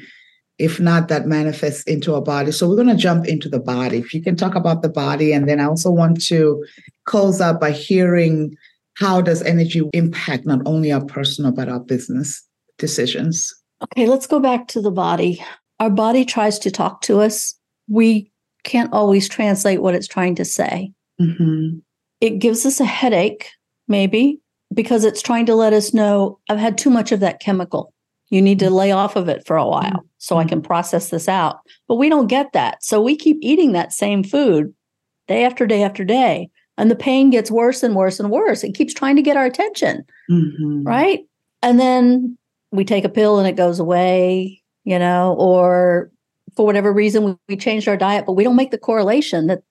If 0.58 0.78
not, 0.78 1.08
that 1.08 1.26
manifests 1.26 1.82
into 1.84 2.14
our 2.14 2.22
body. 2.22 2.52
So 2.52 2.68
we're 2.68 2.76
going 2.76 2.88
to 2.88 2.94
jump 2.94 3.26
into 3.26 3.48
the 3.48 3.58
body. 3.58 3.98
If 3.98 4.14
you 4.14 4.22
can 4.22 4.36
talk 4.36 4.54
about 4.54 4.82
the 4.82 4.88
body, 4.88 5.32
and 5.32 5.48
then 5.48 5.58
I 5.58 5.64
also 5.64 5.90
want 5.90 6.24
to 6.26 6.64
close 7.06 7.40
out 7.40 7.60
by 7.60 7.72
hearing 7.72 8.56
how 8.96 9.20
does 9.20 9.42
energy 9.42 9.82
impact 9.92 10.46
not 10.46 10.60
only 10.66 10.92
our 10.92 11.04
personal 11.04 11.50
but 11.50 11.68
our 11.68 11.80
business 11.80 12.40
decisions. 12.78 13.52
Okay, 13.82 14.06
let's 14.06 14.28
go 14.28 14.38
back 14.38 14.68
to 14.68 14.80
the 14.80 14.92
body. 14.92 15.42
Our 15.80 15.90
body 15.90 16.24
tries 16.24 16.58
to 16.60 16.70
talk 16.70 17.00
to 17.02 17.20
us. 17.20 17.54
We 17.88 18.30
can't 18.62 18.92
always 18.92 19.28
translate 19.28 19.82
what 19.82 19.94
it's 19.94 20.06
trying 20.08 20.34
to 20.36 20.44
say. 20.44 20.92
Mm-hmm. 21.20 21.78
It 22.20 22.38
gives 22.38 22.64
us 22.64 22.80
a 22.80 22.84
headache, 22.84 23.50
maybe, 23.88 24.40
because 24.72 25.04
it's 25.04 25.20
trying 25.22 25.46
to 25.46 25.54
let 25.54 25.72
us 25.72 25.92
know 25.92 26.38
I've 26.48 26.58
had 26.58 26.78
too 26.78 26.90
much 26.90 27.12
of 27.12 27.20
that 27.20 27.40
chemical. 27.40 27.92
You 28.30 28.40
need 28.40 28.58
to 28.60 28.70
lay 28.70 28.90
off 28.90 29.16
of 29.16 29.28
it 29.28 29.46
for 29.46 29.56
a 29.56 29.66
while 29.66 30.04
so 30.18 30.38
I 30.38 30.44
can 30.44 30.62
process 30.62 31.10
this 31.10 31.28
out. 31.28 31.58
But 31.86 31.96
we 31.96 32.08
don't 32.08 32.26
get 32.26 32.52
that. 32.52 32.82
So 32.82 33.00
we 33.00 33.16
keep 33.16 33.36
eating 33.42 33.72
that 33.72 33.92
same 33.92 34.24
food 34.24 34.72
day 35.28 35.44
after 35.44 35.66
day 35.66 35.82
after 35.82 36.04
day. 36.04 36.48
And 36.76 36.90
the 36.90 36.96
pain 36.96 37.30
gets 37.30 37.50
worse 37.50 37.82
and 37.82 37.94
worse 37.94 38.18
and 38.18 38.30
worse. 38.30 38.64
It 38.64 38.74
keeps 38.74 38.94
trying 38.94 39.16
to 39.16 39.22
get 39.22 39.36
our 39.36 39.44
attention 39.44 40.04
Mm-hmm. 40.30 40.84
right? 40.84 41.20
And 41.62 41.78
then 41.78 42.38
we 42.72 42.84
take 42.84 43.04
a 43.04 43.10
pill 43.10 43.38
and 43.38 43.46
it 43.46 43.56
goes 43.56 43.78
away, 43.78 44.62
you 44.84 44.98
know, 44.98 45.34
or 45.38 46.10
for 46.56 46.64
whatever 46.64 46.92
reason 46.92 47.24
we, 47.24 47.36
we 47.48 47.56
changed 47.56 47.88
our 47.88 47.96
diet, 47.96 48.24
but 48.26 48.34
we 48.34 48.44
don't 48.44 48.56
make 48.56 48.70
the 48.70 48.78
correlation 48.78 49.46
that 49.48 49.62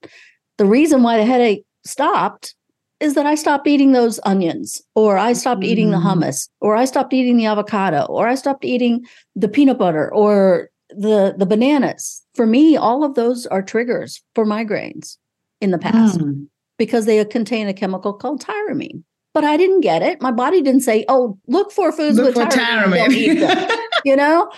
the 0.57 0.65
reason 0.65 1.01
why 1.03 1.17
the 1.17 1.25
headache 1.25 1.65
stopped 1.85 2.55
is 2.99 3.15
that 3.15 3.25
I 3.25 3.35
stopped 3.35 3.67
eating 3.67 3.91
those 3.91 4.19
onions, 4.23 4.81
or 4.95 5.17
I 5.17 5.33
stopped 5.33 5.63
eating 5.63 5.91
the 5.91 5.97
Mm. 5.97 6.03
hummus, 6.23 6.47
or 6.61 6.75
I 6.75 6.85
stopped 6.85 7.13
eating 7.13 7.37
the 7.37 7.45
avocado, 7.47 8.05
or 8.05 8.27
I 8.27 8.35
stopped 8.35 8.63
eating 8.63 9.05
the 9.35 9.47
peanut 9.49 9.77
butter 9.77 10.13
or 10.13 10.69
the 10.89 11.33
the 11.37 11.45
bananas. 11.45 12.21
For 12.35 12.45
me, 12.45 12.77
all 12.77 13.03
of 13.03 13.15
those 13.15 13.45
are 13.47 13.61
triggers 13.61 14.21
for 14.35 14.45
migraines 14.45 15.17
in 15.59 15.71
the 15.71 15.77
past 15.79 16.19
Mm. 16.19 16.47
because 16.77 17.05
they 17.05 17.23
contain 17.25 17.67
a 17.67 17.73
chemical 17.73 18.13
called 18.13 18.41
tyramine. 18.41 19.03
But 19.33 19.43
I 19.43 19.57
didn't 19.57 19.81
get 19.81 20.03
it. 20.03 20.21
My 20.21 20.31
body 20.31 20.61
didn't 20.61 20.81
say, 20.83 21.03
"Oh, 21.09 21.37
look 21.47 21.71
for 21.71 21.91
foods 21.91 22.17
Look 22.17 22.35
with 22.35 22.47
tyramine." 22.49 22.95
Don't 22.95 23.11
eat 23.13 23.39
them," 23.39 23.57
tyramine. 23.57 23.77
you 24.05 24.15
know, 24.15 24.49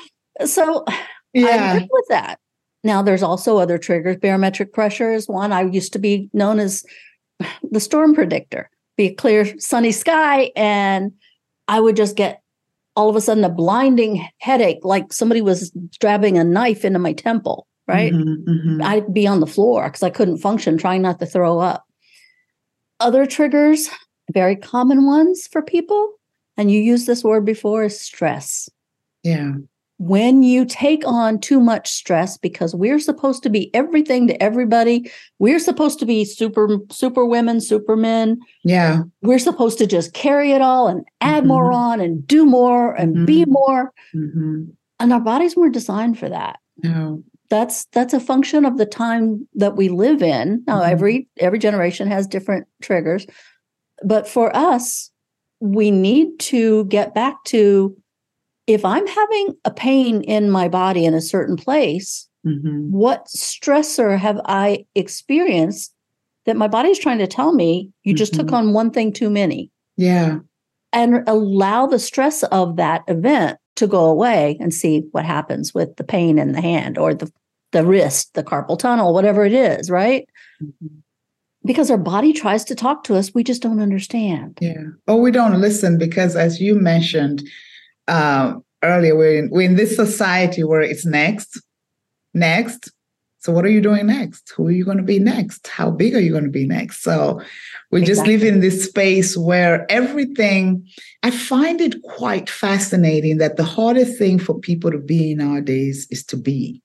so 0.46 0.84
I 0.88 1.04
yeah. 1.34 1.74
live 1.74 1.88
with 1.92 2.06
that. 2.10 2.40
Now, 2.84 3.02
there's 3.02 3.24
also 3.24 3.58
other 3.58 3.78
triggers. 3.78 4.18
Barometric 4.18 4.74
pressure 4.74 5.12
is 5.12 5.28
one. 5.28 5.52
I 5.52 5.64
used 5.64 5.94
to 5.94 6.00
be 6.00 6.30
known 6.34 6.60
as 6.60 6.84
the 7.72 7.80
storm 7.80 8.14
predictor. 8.14 8.70
Be 8.98 9.08
a 9.08 9.14
clear, 9.14 9.58
sunny 9.60 9.92
sky, 9.92 10.52
and 10.56 11.12
I 11.68 11.80
would 11.80 11.96
just 11.96 12.16
get 12.16 12.42
all 12.96 13.10
of 13.10 13.16
a 13.16 13.22
sudden 13.22 13.44
a 13.44 13.50
blinding 13.50 14.26
headache, 14.40 14.80
like 14.84 15.12
somebody 15.12 15.42
was 15.42 15.72
stabbing 15.92 16.38
a 16.38 16.44
knife 16.44 16.86
into 16.86 17.00
my 17.00 17.14
temple. 17.14 17.68
Right? 17.88 18.12
Mhm, 18.14 18.44
mhm. 18.46 18.84
I'd 18.84 19.14
be 19.14 19.28
on 19.28 19.42
the 19.42 19.46
floor 19.48 19.86
because 19.86 20.02
I 20.02 20.10
couldn't 20.10 20.38
function, 20.40 20.78
trying 20.78 21.02
not 21.04 21.20
to 21.20 21.26
throw 21.26 21.60
up. 21.60 21.86
Other 23.00 23.26
triggers, 23.28 23.90
very 24.32 24.56
common 24.56 25.06
ones 25.06 25.48
for 25.52 25.62
people, 25.62 26.14
and 26.58 26.72
you 26.72 26.80
used 26.82 27.06
this 27.06 27.24
word 27.24 27.46
before, 27.46 27.84
is 27.84 28.00
stress. 28.00 28.70
yeah. 29.24 29.54
When 29.98 30.44
you 30.44 30.66
take 30.66 31.04
on 31.08 31.40
too 31.40 31.60
much 31.62 31.90
stress, 31.90 32.38
because 32.38 32.76
we're 32.76 33.00
supposed 33.00 33.44
to 33.44 33.50
be 33.50 33.74
everything 33.74 34.28
to 34.28 34.44
everybody, 34.44 35.10
we're 35.40 35.60
supposed 35.60 36.00
to 36.00 36.06
be 36.06 36.26
super, 36.26 36.80
super 36.92 37.26
women, 37.26 37.62
super 37.62 37.96
men. 37.96 38.38
Yeah. 38.66 39.04
We're 39.22 39.40
supposed 39.40 39.78
to 39.78 39.88
just 39.88 40.14
carry 40.14 40.52
it 40.52 40.62
all 40.62 40.88
and 40.90 41.06
add 41.22 41.46
Mhm. 41.46 41.48
more 41.48 41.72
on 41.72 42.02
and 42.02 42.28
do 42.28 42.46
more 42.46 42.94
and 42.94 43.26
be 43.26 43.46
Mhm. 43.46 43.52
more. 43.52 43.94
Mhm. 44.14 44.68
And 45.00 45.14
our 45.14 45.22
bodies 45.22 45.56
weren't 45.56 45.74
designed 45.74 46.18
for 46.20 46.30
that. 46.30 46.58
No. 46.84 47.24
that's 47.52 47.86
that's 47.94 48.12
a 48.14 48.20
function 48.20 48.66
of 48.66 48.80
the 48.80 48.88
time 48.88 49.48
that 49.54 49.76
we 49.78 49.88
live 49.88 50.24
in 50.24 50.64
now 50.66 50.82
Mhm. 50.82 50.90
every 50.90 51.28
every 51.38 51.60
generation 51.60 52.08
has 52.08 52.26
different 52.26 52.66
triggers 52.82 53.28
but 54.04 54.28
for 54.28 54.54
us 54.56 55.12
we 55.60 55.92
need 55.92 56.40
to 56.40 56.86
get 56.86 57.14
back 57.14 57.36
to 57.46 57.96
if 58.68 58.84
i'm 58.86 59.06
having 59.08 59.54
a 59.66 59.72
pain 59.72 60.22
in 60.24 60.50
my 60.50 60.68
body 60.68 61.06
in 61.06 61.14
a 61.14 61.22
certain 61.22 61.56
place 61.58 62.28
Mhm. 62.46 62.90
what 62.92 63.26
stressor 63.28 64.18
have 64.20 64.40
i 64.46 64.86
experienced 64.96 65.94
that 66.46 66.56
my 66.58 66.68
body's 66.68 67.00
trying 67.00 67.18
to 67.18 67.28
tell 67.28 67.54
me 67.54 67.90
you 68.04 68.14
just 68.14 68.34
took 68.34 68.48
Mhm. 68.48 68.54
on 68.54 68.74
one 68.74 68.92
thing 68.92 69.12
too 69.12 69.30
many 69.30 69.72
Yeah. 69.98 70.40
and 70.94 71.24
allow 71.28 71.88
the 71.88 72.00
stress 72.00 72.44
of 72.44 72.76
that 72.78 73.02
event 73.08 73.58
to 73.78 73.88
go 73.88 74.06
away 74.06 74.58
and 74.62 74.74
see 74.74 75.04
what 75.12 75.26
happens 75.26 75.74
with 75.74 75.96
the 75.98 76.04
pain 76.04 76.38
in 76.40 76.52
the 76.54 76.62
hand 76.62 76.98
or 76.98 77.14
the 77.14 77.32
the 77.72 77.84
wrist, 77.84 78.34
the 78.36 78.44
carpal 78.44 78.80
tunnel, 78.80 79.14
whatever 79.14 79.44
it 79.44 79.52
is, 79.52 79.90
right? 79.92 80.26
Mhm. 80.64 81.02
because 81.66 81.90
our 81.92 81.98
body 81.98 82.32
tries 82.32 82.64
to 82.64 82.76
talk 82.76 83.04
to 83.04 83.16
us 83.16 83.34
we 83.34 83.44
just 83.44 83.62
don't 83.64 83.80
understand 83.82 84.56
yeah 84.62 84.84
or 85.08 85.20
we 85.20 85.32
don't 85.32 85.60
listen 85.60 85.98
because 85.98 86.36
as 86.36 86.62
you 86.62 86.76
mentioned 86.76 87.42
um, 88.08 88.64
earlier 88.84 89.16
we're 89.16 89.40
in, 89.40 89.50
we're 89.50 89.62
in 89.70 89.76
this 89.76 89.96
society 89.96 90.64
where 90.64 90.82
it's 90.82 91.06
next 91.06 91.62
next. 92.36 92.92
So 93.40 93.52
what 93.52 93.64
are 93.64 93.70
you 93.70 93.82
doing 93.82 94.08
next? 94.08 94.52
Who 94.56 94.68
are 94.68 94.72
you 94.72 94.84
going 94.84 94.98
to 94.98 95.04
be 95.04 95.20
next? 95.20 95.68
How 95.68 95.92
big 95.92 96.16
are 96.16 96.20
you 96.20 96.32
going 96.32 96.46
to 96.46 96.50
be 96.50 96.66
next? 96.66 97.04
So 97.04 97.42
we 97.92 98.02
exactly. 98.02 98.06
just 98.06 98.28
live 98.28 98.44
in 98.44 98.60
this 98.60 98.86
space 98.86 99.38
where 99.38 99.86
everything 99.90 100.88
i 101.24 101.32
find 101.32 101.80
it 101.80 102.02
quite 102.04 102.50
fascinating 102.50 103.38
that 103.38 103.56
the 103.56 103.64
hardest 103.64 104.18
thing 104.18 104.40
for 104.40 104.60
people 104.60 104.92
to 104.92 104.98
be 104.98 105.36
nowadays 105.36 106.08
is 106.10 106.24
to 106.26 106.38
be. 106.38 106.82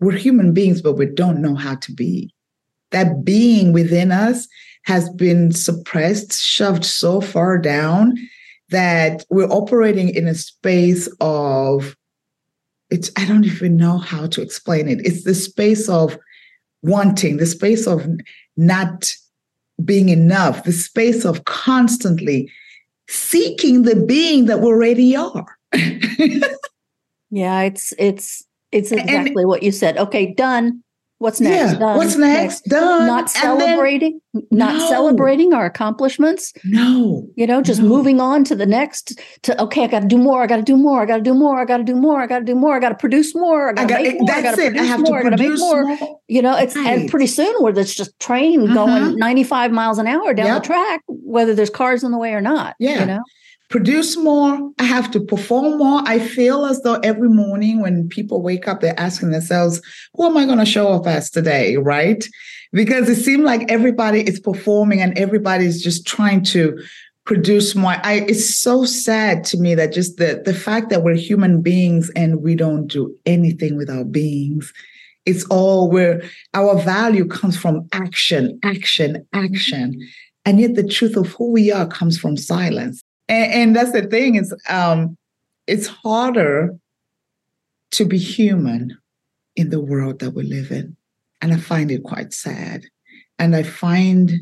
We're 0.00 0.12
human 0.12 0.52
beings 0.54 0.82
but 0.82 0.94
we 0.94 1.06
don't 1.06 1.42
know 1.42 1.54
how 1.54 1.76
to 1.76 1.92
be. 1.92 2.34
That 2.90 3.24
being 3.24 3.72
within 3.72 4.10
us 4.10 4.48
has 4.84 5.10
been 5.10 5.52
suppressed, 5.52 6.40
shoved 6.40 6.84
so 6.84 7.20
far 7.20 7.58
down 7.58 8.14
that 8.70 9.24
we're 9.30 9.48
operating 9.48 10.08
in 10.10 10.26
a 10.26 10.34
space 10.34 11.08
of 11.20 11.96
it's 12.90 13.10
I 13.16 13.24
don't 13.24 13.44
even 13.44 13.76
know 13.76 13.98
how 13.98 14.26
to 14.26 14.42
explain 14.42 14.88
it. 14.88 15.00
It's 15.06 15.24
the 15.24 15.34
space 15.34 15.88
of 15.88 16.18
wanting, 16.82 17.36
the 17.36 17.46
space 17.46 17.86
of 17.86 18.06
not 18.56 19.12
being 19.84 20.08
enough, 20.08 20.64
the 20.64 20.72
space 20.72 21.24
of 21.24 21.44
constantly 21.44 22.50
seeking 23.08 23.82
the 23.82 23.96
being 23.96 24.46
that 24.46 24.60
we 24.60 24.66
already 24.66 25.16
are. 25.16 25.56
yeah, 27.30 27.62
it's 27.62 27.92
it's 27.98 28.44
it's 28.72 28.92
exactly 28.92 29.42
and, 29.42 29.48
what 29.48 29.62
you 29.62 29.72
said. 29.72 29.98
Okay, 29.98 30.34
done. 30.34 30.82
What's 31.20 31.38
next? 31.38 31.72
Yeah. 31.74 31.78
Done. 31.78 31.96
What's 31.98 32.16
next? 32.16 32.64
Done. 32.64 33.06
Not 33.06 33.28
celebrating, 33.28 34.22
then, 34.32 34.46
not 34.50 34.76
no. 34.76 34.88
celebrating 34.88 35.52
our 35.52 35.66
accomplishments. 35.66 36.54
No. 36.64 37.28
You 37.36 37.46
know, 37.46 37.60
just 37.60 37.82
no. 37.82 37.88
moving 37.88 38.22
on 38.22 38.42
to 38.44 38.56
the 38.56 38.64
next 38.64 39.20
to 39.42 39.62
okay, 39.62 39.84
I 39.84 39.86
gotta 39.86 40.06
do 40.06 40.16
more, 40.16 40.42
I 40.42 40.46
gotta 40.46 40.62
do 40.62 40.78
more, 40.78 41.02
I 41.02 41.04
gotta 41.04 41.22
do 41.22 41.34
more, 41.34 41.60
I 41.60 41.66
gotta 41.66 41.84
do 41.84 41.94
more, 41.94 42.22
I 42.22 42.26
gotta 42.26 42.46
do 42.46 42.54
more, 42.54 42.74
I 42.74 42.78
gotta 42.78 42.94
produce 42.94 43.34
more, 43.34 43.68
I 43.68 43.72
gotta 43.74 43.98
I 43.98 44.02
make 44.02 44.18
more, 44.18 44.30
I 44.32 44.40
gotta 44.40 44.62
it. 44.62 44.72
produce 44.72 44.90
I 44.90 44.96
more, 44.96 45.18
I 45.18 45.22
gotta 45.24 45.36
make 45.36 45.58
more. 45.58 45.84
more. 45.84 46.20
You 46.28 46.40
know, 46.40 46.56
it's 46.56 46.74
right. 46.74 46.86
and 46.86 47.10
pretty 47.10 47.26
soon 47.26 47.54
where 47.62 47.74
there's 47.74 47.94
just 47.94 48.18
train 48.18 48.62
uh-huh. 48.62 48.86
going 48.86 49.16
95 49.16 49.72
miles 49.72 49.98
an 49.98 50.06
hour 50.06 50.32
down 50.32 50.46
yep. 50.46 50.62
the 50.62 50.66
track, 50.68 51.02
whether 51.06 51.54
there's 51.54 51.68
cars 51.68 52.02
in 52.02 52.12
the 52.12 52.18
way 52.18 52.32
or 52.32 52.40
not. 52.40 52.76
Yeah. 52.78 53.00
You 53.00 53.04
know? 53.04 53.22
Produce 53.70 54.16
more. 54.16 54.72
I 54.78 54.84
have 54.84 55.10
to 55.12 55.20
perform 55.20 55.78
more. 55.78 56.02
I 56.04 56.18
feel 56.18 56.66
as 56.66 56.82
though 56.82 56.96
every 56.96 57.28
morning 57.28 57.80
when 57.80 58.08
people 58.08 58.42
wake 58.42 58.68
up, 58.68 58.80
they're 58.80 58.98
asking 58.98 59.30
themselves, 59.30 59.80
who 60.14 60.26
am 60.26 60.36
I 60.36 60.44
going 60.44 60.58
to 60.58 60.66
show 60.66 60.88
up 60.88 61.06
as 61.06 61.30
today? 61.30 61.76
Right? 61.76 62.26
Because 62.72 63.08
it 63.08 63.22
seems 63.22 63.44
like 63.44 63.70
everybody 63.70 64.20
is 64.20 64.38
performing 64.38 65.00
and 65.00 65.16
everybody's 65.16 65.82
just 65.82 66.06
trying 66.06 66.42
to 66.44 66.78
produce 67.24 67.74
more. 67.74 67.96
I, 68.02 68.24
it's 68.26 68.60
so 68.60 68.84
sad 68.84 69.44
to 69.44 69.56
me 69.56 69.74
that 69.76 69.92
just 69.92 70.16
the, 70.16 70.42
the 70.44 70.54
fact 70.54 70.90
that 70.90 71.02
we're 71.02 71.14
human 71.14 71.62
beings 71.62 72.10
and 72.16 72.42
we 72.42 72.56
don't 72.56 72.88
do 72.88 73.14
anything 73.24 73.76
with 73.76 73.88
our 73.88 74.04
beings. 74.04 74.72
It's 75.26 75.44
all 75.44 75.90
where 75.90 76.22
our 76.54 76.80
value 76.80 77.26
comes 77.26 77.56
from 77.56 77.86
action, 77.92 78.58
action, 78.64 79.24
action. 79.32 80.00
And 80.44 80.58
yet 80.58 80.74
the 80.74 80.86
truth 80.86 81.16
of 81.16 81.28
who 81.34 81.52
we 81.52 81.70
are 81.70 81.86
comes 81.86 82.18
from 82.18 82.36
silence. 82.36 83.02
And, 83.30 83.52
and 83.52 83.76
that's 83.76 83.92
the 83.92 84.02
thing 84.02 84.34
is 84.34 84.54
um, 84.68 85.16
it's 85.66 85.86
harder 85.86 86.76
to 87.92 88.04
be 88.04 88.18
human 88.18 88.98
in 89.56 89.70
the 89.70 89.80
world 89.80 90.18
that 90.18 90.32
we 90.32 90.42
live 90.42 90.70
in. 90.72 90.96
And 91.40 91.54
I 91.54 91.56
find 91.56 91.90
it 91.90 92.02
quite 92.02 92.34
sad. 92.34 92.84
And 93.38 93.56
I 93.56 93.62
find 93.62 94.32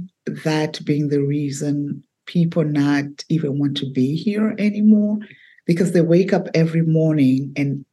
that 0.44 0.84
being 0.84 1.08
the 1.08 1.22
reason 1.22 2.02
people 2.26 2.64
not 2.64 3.24
even 3.28 3.58
want 3.58 3.76
to 3.76 3.90
be 3.92 4.16
here 4.16 4.54
anymore 4.58 5.18
because 5.66 5.92
they 5.92 6.00
wake 6.00 6.32
up 6.32 6.48
every 6.54 6.82
morning 6.82 7.52
and 7.56 7.84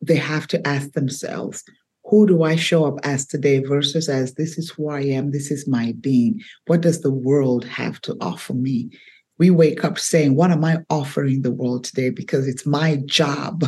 they 0.00 0.16
have 0.16 0.46
to 0.48 0.66
ask 0.66 0.92
themselves, 0.92 1.64
who 2.04 2.26
do 2.26 2.42
I 2.42 2.56
show 2.56 2.84
up 2.84 2.98
as 3.02 3.26
today 3.26 3.58
versus 3.60 4.08
as 4.08 4.34
this 4.34 4.56
is 4.56 4.70
who 4.70 4.88
I 4.88 5.00
am, 5.00 5.30
this 5.30 5.50
is 5.50 5.66
my 5.66 5.94
being. 6.00 6.40
What 6.66 6.82
does 6.82 7.00
the 7.00 7.12
world 7.12 7.64
have 7.64 8.00
to 8.02 8.16
offer 8.20 8.54
me? 8.54 8.90
We 9.38 9.50
wake 9.50 9.84
up 9.84 9.98
saying, 9.98 10.34
What 10.34 10.50
am 10.50 10.64
I 10.64 10.78
offering 10.90 11.42
the 11.42 11.52
world 11.52 11.84
today? 11.84 12.10
Because 12.10 12.46
it's 12.46 12.66
my 12.66 12.96
job 13.06 13.64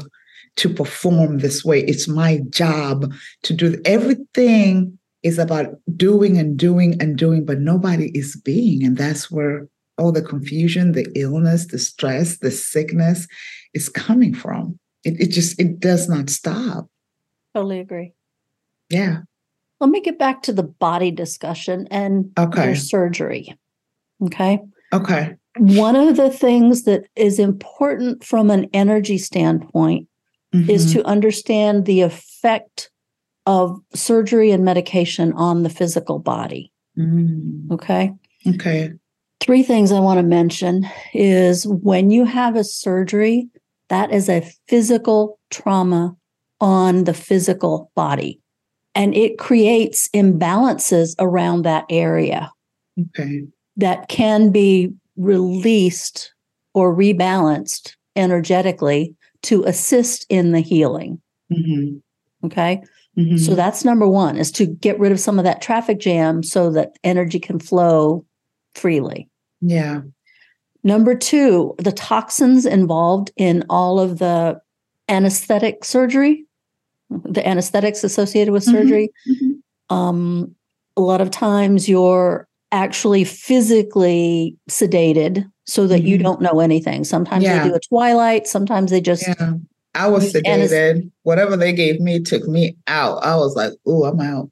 to 0.57 0.69
perform 0.69 1.39
this 1.39 1.65
way. 1.65 1.81
It's 1.81 2.09
my 2.09 2.41
job 2.51 3.13
to 3.45 3.55
do 3.55 3.81
everything 3.85 4.99
is 5.23 5.39
about 5.39 5.69
doing 5.97 6.39
and 6.39 6.57
doing 6.57 7.01
and 7.01 7.17
doing, 7.17 7.45
but 7.45 7.61
nobody 7.61 8.11
is 8.17 8.37
being. 8.37 8.85
And 8.85 8.97
that's 8.97 9.31
where 9.31 9.69
all 9.97 10.13
the 10.13 10.23
confusion, 10.23 10.93
the 10.93 11.07
illness, 11.15 11.67
the 11.67 11.79
stress, 11.79 12.39
the 12.39 12.51
sickness 12.51 13.29
is 13.75 13.89
coming 13.89 14.35
from. 14.35 14.79
It, 15.05 15.21
it 15.21 15.31
just 15.31 15.61
it 15.61 15.79
does 15.79 16.09
not 16.09 16.31
stop. 16.31 16.89
Totally 17.55 17.81
agree. 17.81 18.13
Yeah. 18.89 19.21
Let 19.79 19.91
me 19.91 20.01
get 20.01 20.19
back 20.19 20.43
to 20.43 20.53
the 20.53 20.63
body 20.63 21.11
discussion 21.11 21.87
and 21.91 22.33
okay. 22.39 22.67
your 22.67 22.77
surgery. 22.77 23.57
Okay. 24.23 24.61
Okay 24.93 25.37
one 25.57 25.97
of 25.97 26.17
the 26.17 26.31
things 26.31 26.85
that 26.85 27.05
is 27.17 27.39
important 27.39 28.25
from 28.25 28.51
an 28.51 28.69
energy 28.73 29.19
standpoint 29.19 30.09
mm-hmm. 30.55 30.71
is 30.71 30.93
to 30.93 31.05
understand 31.05 31.87
the 31.87 32.03
effect 32.03 32.91
of 33.47 33.81
surgery 33.95 34.51
and 34.51 34.65
medication 34.65 35.33
on 35.33 35.63
the 35.63 35.71
physical 35.71 36.19
body. 36.19 36.73
Mm. 36.99 37.71
Okay. 37.73 38.13
Okay. 38.47 38.93
Three 39.41 39.63
things 39.63 39.91
I 39.91 40.01
want 40.01 40.19
to 40.19 40.23
mention 40.23 40.87
is 41.15 41.67
when 41.67 42.11
you 42.11 42.25
have 42.25 42.57
a 42.57 42.65
surgery, 42.65 43.49
that 43.89 44.13
is 44.13 44.29
a 44.29 44.49
physical 44.69 45.39
trauma 45.51 46.15
on 46.61 47.05
the 47.05 47.15
physical 47.15 47.91
body. 47.97 48.41
And 48.95 49.17
it 49.17 49.39
creates 49.39 50.09
imbalances 50.09 51.15
around 51.19 51.63
that 51.63 51.87
area. 51.89 52.53
Okay. 53.01 53.45
That 53.77 54.09
can 54.09 54.51
be 54.51 54.93
released 55.17 56.33
or 56.75 56.95
rebalanced 56.95 57.95
energetically 58.17 59.15
to 59.43 59.65
assist 59.65 60.27
in 60.29 60.53
the 60.53 60.61
healing. 60.61 61.21
Mm-hmm. 61.53 62.47
Okay. 62.47 62.83
Mm-hmm. 63.19 63.37
So 63.39 63.55
that's 63.55 63.85
number 63.85 64.07
one 64.07 64.37
is 64.37 64.53
to 64.53 64.67
get 64.67 64.99
rid 64.99 65.13
of 65.13 65.21
some 65.21 65.39
of 65.39 65.45
that 65.45 65.63
traffic 65.63 65.99
jam 65.99 66.43
so 66.43 66.71
that 66.71 66.97
energy 67.03 67.39
can 67.39 67.59
flow 67.59 68.25
freely. 68.75 69.29
Yeah. 69.61 70.03
Number 70.83 71.15
two, 71.15 71.75
the 71.79 71.93
toxins 71.93 72.65
involved 72.65 73.31
in 73.37 73.65
all 73.69 74.01
of 74.01 74.19
the 74.19 74.61
anesthetic 75.09 75.85
surgery, 75.85 76.47
the 77.11 77.47
anesthetics 77.47 78.05
associated 78.05 78.53
with 78.53 78.65
mm-hmm. 78.65 78.77
surgery. 78.77 79.11
Mm-hmm. 79.29 79.95
Um, 79.95 80.55
a 80.97 81.01
lot 81.01 81.21
of 81.21 81.31
times 81.31 81.89
your 81.89 82.49
actually 82.73 83.25
physically 83.25 84.57
sedated 84.69 85.45
so 85.67 85.87
that 85.87 85.99
mm-hmm. 85.99 86.07
you 86.07 86.19
don't 86.19 86.41
know 86.41 86.61
anything. 86.61 87.05
Sometimes 87.05 87.45
yeah. 87.45 87.63
they 87.63 87.69
do 87.69 87.75
a 87.75 87.81
twilight, 87.81 88.47
sometimes 88.47 88.91
they 88.91 89.01
just 89.01 89.27
yeah. 89.27 89.55
I 89.95 90.09
was 90.09 90.33
sedated. 90.33 91.11
Whatever 91.23 91.57
they 91.57 91.73
gave 91.73 92.01
me 92.01 92.21
took 92.21 92.47
me 92.47 92.77
out. 92.87 93.25
I 93.25 93.37
was 93.37 93.57
like, 93.57 93.73
"Ooh, 93.89 94.05
I'm 94.05 94.21
out." 94.21 94.51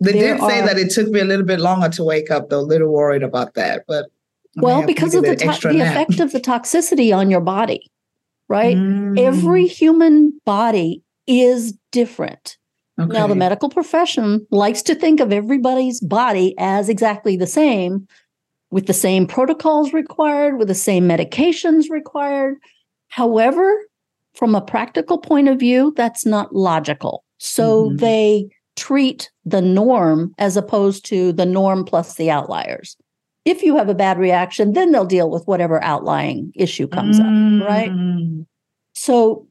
They 0.00 0.12
did 0.12 0.40
say 0.40 0.60
are, 0.60 0.66
that 0.66 0.78
it 0.78 0.90
took 0.90 1.08
me 1.08 1.20
a 1.20 1.24
little 1.24 1.44
bit 1.44 1.60
longer 1.60 1.90
to 1.90 2.04
wake 2.04 2.30
up, 2.30 2.48
though. 2.48 2.60
A 2.60 2.62
little 2.62 2.90
worried 2.90 3.22
about 3.22 3.54
that, 3.54 3.84
but 3.86 4.06
well, 4.56 4.84
because 4.84 5.14
of 5.14 5.24
the 5.24 5.36
to- 5.36 5.68
the 5.68 5.80
effect 5.80 6.20
of 6.20 6.32
the 6.32 6.40
toxicity 6.40 7.14
on 7.14 7.30
your 7.30 7.40
body, 7.40 7.90
right? 8.48 8.76
Mm. 8.76 9.18
Every 9.18 9.66
human 9.66 10.40
body 10.44 11.02
is 11.26 11.74
different. 11.92 12.56
Okay. 13.00 13.12
Now, 13.12 13.26
the 13.26 13.34
medical 13.34 13.68
profession 13.68 14.46
likes 14.50 14.82
to 14.82 14.94
think 14.94 15.20
of 15.20 15.32
everybody's 15.32 16.00
body 16.00 16.54
as 16.58 16.88
exactly 16.88 17.36
the 17.36 17.46
same, 17.46 18.06
with 18.70 18.86
the 18.86 18.92
same 18.92 19.26
protocols 19.26 19.92
required, 19.92 20.58
with 20.58 20.68
the 20.68 20.74
same 20.74 21.08
medications 21.08 21.90
required. 21.90 22.58
However, 23.08 23.74
from 24.34 24.54
a 24.54 24.60
practical 24.60 25.18
point 25.18 25.48
of 25.48 25.58
view, 25.58 25.92
that's 25.96 26.24
not 26.24 26.54
logical. 26.54 27.24
So 27.38 27.86
mm-hmm. 27.86 27.96
they 27.96 28.48
treat 28.76 29.30
the 29.44 29.62
norm 29.62 30.34
as 30.38 30.56
opposed 30.56 31.04
to 31.06 31.32
the 31.32 31.46
norm 31.46 31.84
plus 31.84 32.14
the 32.14 32.30
outliers. 32.30 32.96
If 33.44 33.62
you 33.62 33.76
have 33.76 33.88
a 33.88 33.94
bad 33.94 34.18
reaction, 34.18 34.74
then 34.74 34.92
they'll 34.92 35.04
deal 35.04 35.30
with 35.30 35.46
whatever 35.46 35.82
outlying 35.82 36.52
issue 36.54 36.86
comes 36.86 37.18
mm-hmm. 37.18 37.62
up, 37.62 37.68
right? 37.68 37.90
Mm. 37.90 38.46
So 38.94 39.48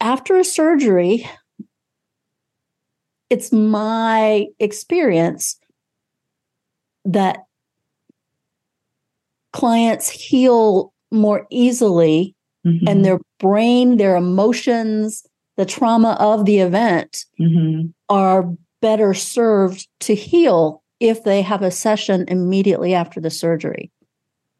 after 0.00 0.36
a 0.36 0.44
surgery, 0.44 1.28
it's 3.32 3.50
my 3.50 4.46
experience 4.58 5.58
that 7.06 7.44
clients 9.54 10.10
heal 10.10 10.92
more 11.10 11.46
easily 11.48 12.36
mm-hmm. 12.66 12.86
and 12.86 13.06
their 13.06 13.18
brain, 13.38 13.96
their 13.96 14.16
emotions, 14.16 15.24
the 15.56 15.64
trauma 15.64 16.14
of 16.20 16.44
the 16.44 16.58
event 16.58 17.24
mm-hmm. 17.40 17.86
are 18.10 18.52
better 18.82 19.14
served 19.14 19.88
to 20.00 20.14
heal 20.14 20.82
if 21.00 21.24
they 21.24 21.40
have 21.40 21.62
a 21.62 21.70
session 21.70 22.26
immediately 22.28 22.92
after 22.92 23.18
the 23.18 23.30
surgery. 23.30 23.90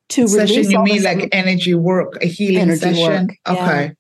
To 0.08 0.26
session, 0.26 0.70
you 0.70 0.82
mean 0.82 1.02
like 1.02 1.28
energy 1.30 1.74
work, 1.74 2.16
a 2.22 2.26
healing 2.26 2.74
session? 2.76 3.26
Work, 3.26 3.36
okay. 3.46 3.84
Yeah. 3.84 3.90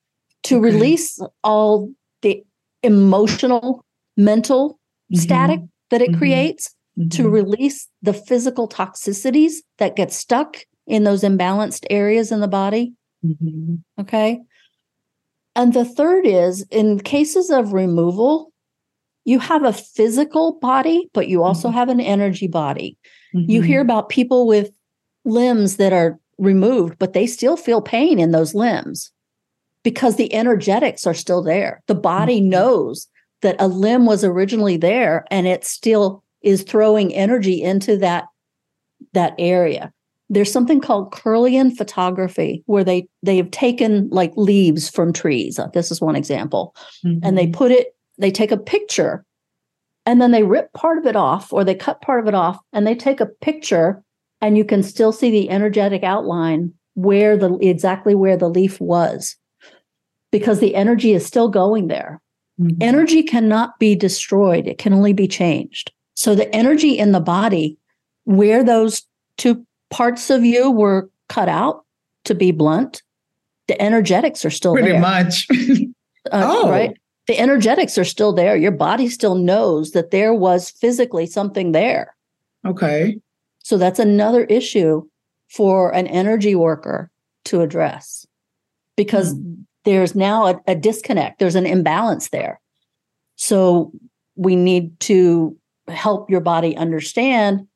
To 0.44 0.56
okay. 0.56 0.64
release 0.64 1.20
all 1.44 1.90
the 2.22 2.42
emotional, 2.82 3.84
mental 4.16 4.78
mm-hmm. 5.12 5.20
static 5.20 5.60
that 5.90 6.02
it 6.02 6.10
mm-hmm. 6.10 6.18
creates, 6.18 6.74
mm-hmm. 6.98 7.08
to 7.08 7.28
release 7.28 7.88
the 8.02 8.14
physical 8.14 8.68
toxicities 8.68 9.54
that 9.78 9.96
get 9.96 10.12
stuck 10.12 10.58
in 10.86 11.04
those 11.04 11.22
imbalanced 11.22 11.84
areas 11.90 12.32
in 12.32 12.40
the 12.40 12.48
body. 12.48 12.94
Mm-hmm. 13.24 13.76
Okay. 14.00 14.40
And 15.54 15.72
the 15.74 15.84
third 15.84 16.26
is 16.26 16.66
in 16.70 16.98
cases 17.00 17.50
of 17.50 17.72
removal, 17.72 18.52
you 19.24 19.38
have 19.38 19.64
a 19.64 19.72
physical 19.72 20.58
body, 20.60 21.08
but 21.12 21.28
you 21.28 21.42
also 21.42 21.68
mm-hmm. 21.68 21.78
have 21.78 21.88
an 21.88 22.00
energy 22.00 22.48
body. 22.48 22.96
Mm-hmm. 23.34 23.50
You 23.50 23.62
hear 23.62 23.80
about 23.80 24.08
people 24.08 24.46
with 24.46 24.70
limbs 25.24 25.76
that 25.76 25.92
are 25.92 26.18
removed, 26.38 26.98
but 26.98 27.12
they 27.12 27.26
still 27.26 27.56
feel 27.56 27.80
pain 27.80 28.18
in 28.18 28.32
those 28.32 28.54
limbs 28.54 29.12
because 29.84 30.16
the 30.16 30.32
energetics 30.34 31.06
are 31.06 31.14
still 31.14 31.42
there. 31.42 31.82
The 31.86 31.94
body 31.94 32.40
mm-hmm. 32.40 32.50
knows 32.50 33.08
that 33.42 33.56
a 33.58 33.68
limb 33.68 34.06
was 34.06 34.24
originally 34.24 34.76
there 34.76 35.24
and 35.30 35.46
it 35.46 35.64
still 35.64 36.22
is 36.42 36.62
throwing 36.62 37.14
energy 37.14 37.62
into 37.62 37.96
that 37.98 38.24
that 39.12 39.34
area 39.38 39.92
there's 40.32 40.50
something 40.50 40.80
called 40.80 41.12
Kirlian 41.12 41.76
photography 41.76 42.62
where 42.64 42.82
they 42.82 43.06
they've 43.22 43.50
taken 43.50 44.08
like 44.08 44.32
leaves 44.34 44.88
from 44.88 45.12
trees. 45.12 45.60
This 45.74 45.90
is 45.90 46.00
one 46.00 46.16
example. 46.16 46.74
Mm-hmm. 47.04 47.18
And 47.22 47.36
they 47.36 47.44
mm-hmm. 47.44 47.58
put 47.58 47.70
it 47.70 47.94
they 48.16 48.30
take 48.30 48.50
a 48.50 48.56
picture 48.56 49.26
and 50.06 50.22
then 50.22 50.30
they 50.30 50.42
rip 50.42 50.72
part 50.72 50.96
of 50.96 51.06
it 51.06 51.16
off 51.16 51.52
or 51.52 51.64
they 51.64 51.74
cut 51.74 52.00
part 52.00 52.20
of 52.20 52.28
it 52.28 52.34
off 52.34 52.58
and 52.72 52.86
they 52.86 52.94
take 52.94 53.20
a 53.20 53.26
picture 53.26 54.02
and 54.40 54.56
you 54.56 54.64
can 54.64 54.82
still 54.82 55.12
see 55.12 55.30
the 55.30 55.50
energetic 55.50 56.02
outline 56.02 56.72
where 56.94 57.36
the 57.36 57.54
exactly 57.60 58.14
where 58.14 58.36
the 58.36 58.48
leaf 58.48 58.80
was 58.80 59.36
because 60.30 60.60
the 60.60 60.74
energy 60.74 61.12
is 61.12 61.26
still 61.26 61.48
going 61.48 61.88
there. 61.88 62.22
Mm-hmm. 62.60 62.82
Energy 62.82 63.22
cannot 63.22 63.78
be 63.78 63.94
destroyed, 63.94 64.66
it 64.66 64.78
can 64.78 64.92
only 64.92 65.12
be 65.12 65.28
changed. 65.28 65.92
So 66.14 66.34
the 66.34 66.54
energy 66.54 66.98
in 66.98 67.12
the 67.12 67.20
body 67.20 67.78
where 68.24 68.62
those 68.62 69.02
two 69.36 69.66
parts 69.90 70.30
of 70.30 70.44
you 70.44 70.70
were 70.70 71.10
cut 71.28 71.48
out, 71.48 71.84
to 72.24 72.34
be 72.34 72.50
blunt. 72.50 73.02
The 73.68 73.80
energetics 73.80 74.44
are 74.44 74.50
still 74.50 74.74
Pretty 74.74 74.92
there. 74.92 75.00
much. 75.00 75.46
uh, 75.50 75.54
oh. 76.32 76.70
Right. 76.70 76.96
The 77.28 77.38
energetics 77.38 77.96
are 77.98 78.04
still 78.04 78.32
there. 78.32 78.56
Your 78.56 78.72
body 78.72 79.08
still 79.08 79.36
knows 79.36 79.92
that 79.92 80.10
there 80.10 80.34
was 80.34 80.70
physically 80.70 81.26
something 81.26 81.72
there. 81.72 82.16
Okay. 82.66 83.20
So 83.62 83.78
that's 83.78 84.00
another 84.00 84.44
issue 84.44 85.06
for 85.48 85.94
an 85.94 86.08
energy 86.08 86.56
worker 86.56 87.10
to 87.44 87.60
address 87.60 88.26
because 88.96 89.34
mm. 89.34 89.64
There's 89.84 90.14
now 90.14 90.46
a, 90.46 90.60
a 90.66 90.74
disconnect, 90.74 91.38
there's 91.38 91.54
an 91.54 91.66
imbalance 91.66 92.30
there. 92.30 92.60
So 93.36 93.92
we 94.36 94.56
need 94.56 94.98
to 95.00 95.56
help 95.88 96.30
your 96.30 96.40
body 96.40 96.76
understand 96.76 97.66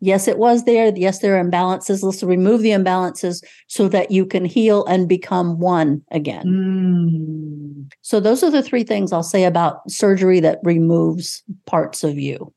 Yes, 0.00 0.28
it 0.28 0.38
was 0.38 0.64
there. 0.64 0.92
Yes, 0.94 1.20
there 1.20 1.38
are 1.38 1.44
imbalances. 1.44 2.02
Let's 2.02 2.22
remove 2.22 2.60
the 2.60 2.70
imbalances 2.70 3.42
so 3.66 3.88
that 3.88 4.10
you 4.10 4.26
can 4.26 4.44
heal 4.44 4.84
and 4.86 5.08
become 5.08 5.58
one 5.58 6.02
again. 6.10 6.44
Mm. 6.46 7.92
So, 8.02 8.20
those 8.20 8.42
are 8.42 8.50
the 8.50 8.62
three 8.62 8.84
things 8.84 9.12
I'll 9.12 9.22
say 9.22 9.44
about 9.44 9.90
surgery 9.90 10.40
that 10.40 10.58
removes 10.62 11.42
parts 11.64 12.04
of 12.04 12.18
you. 12.18 12.52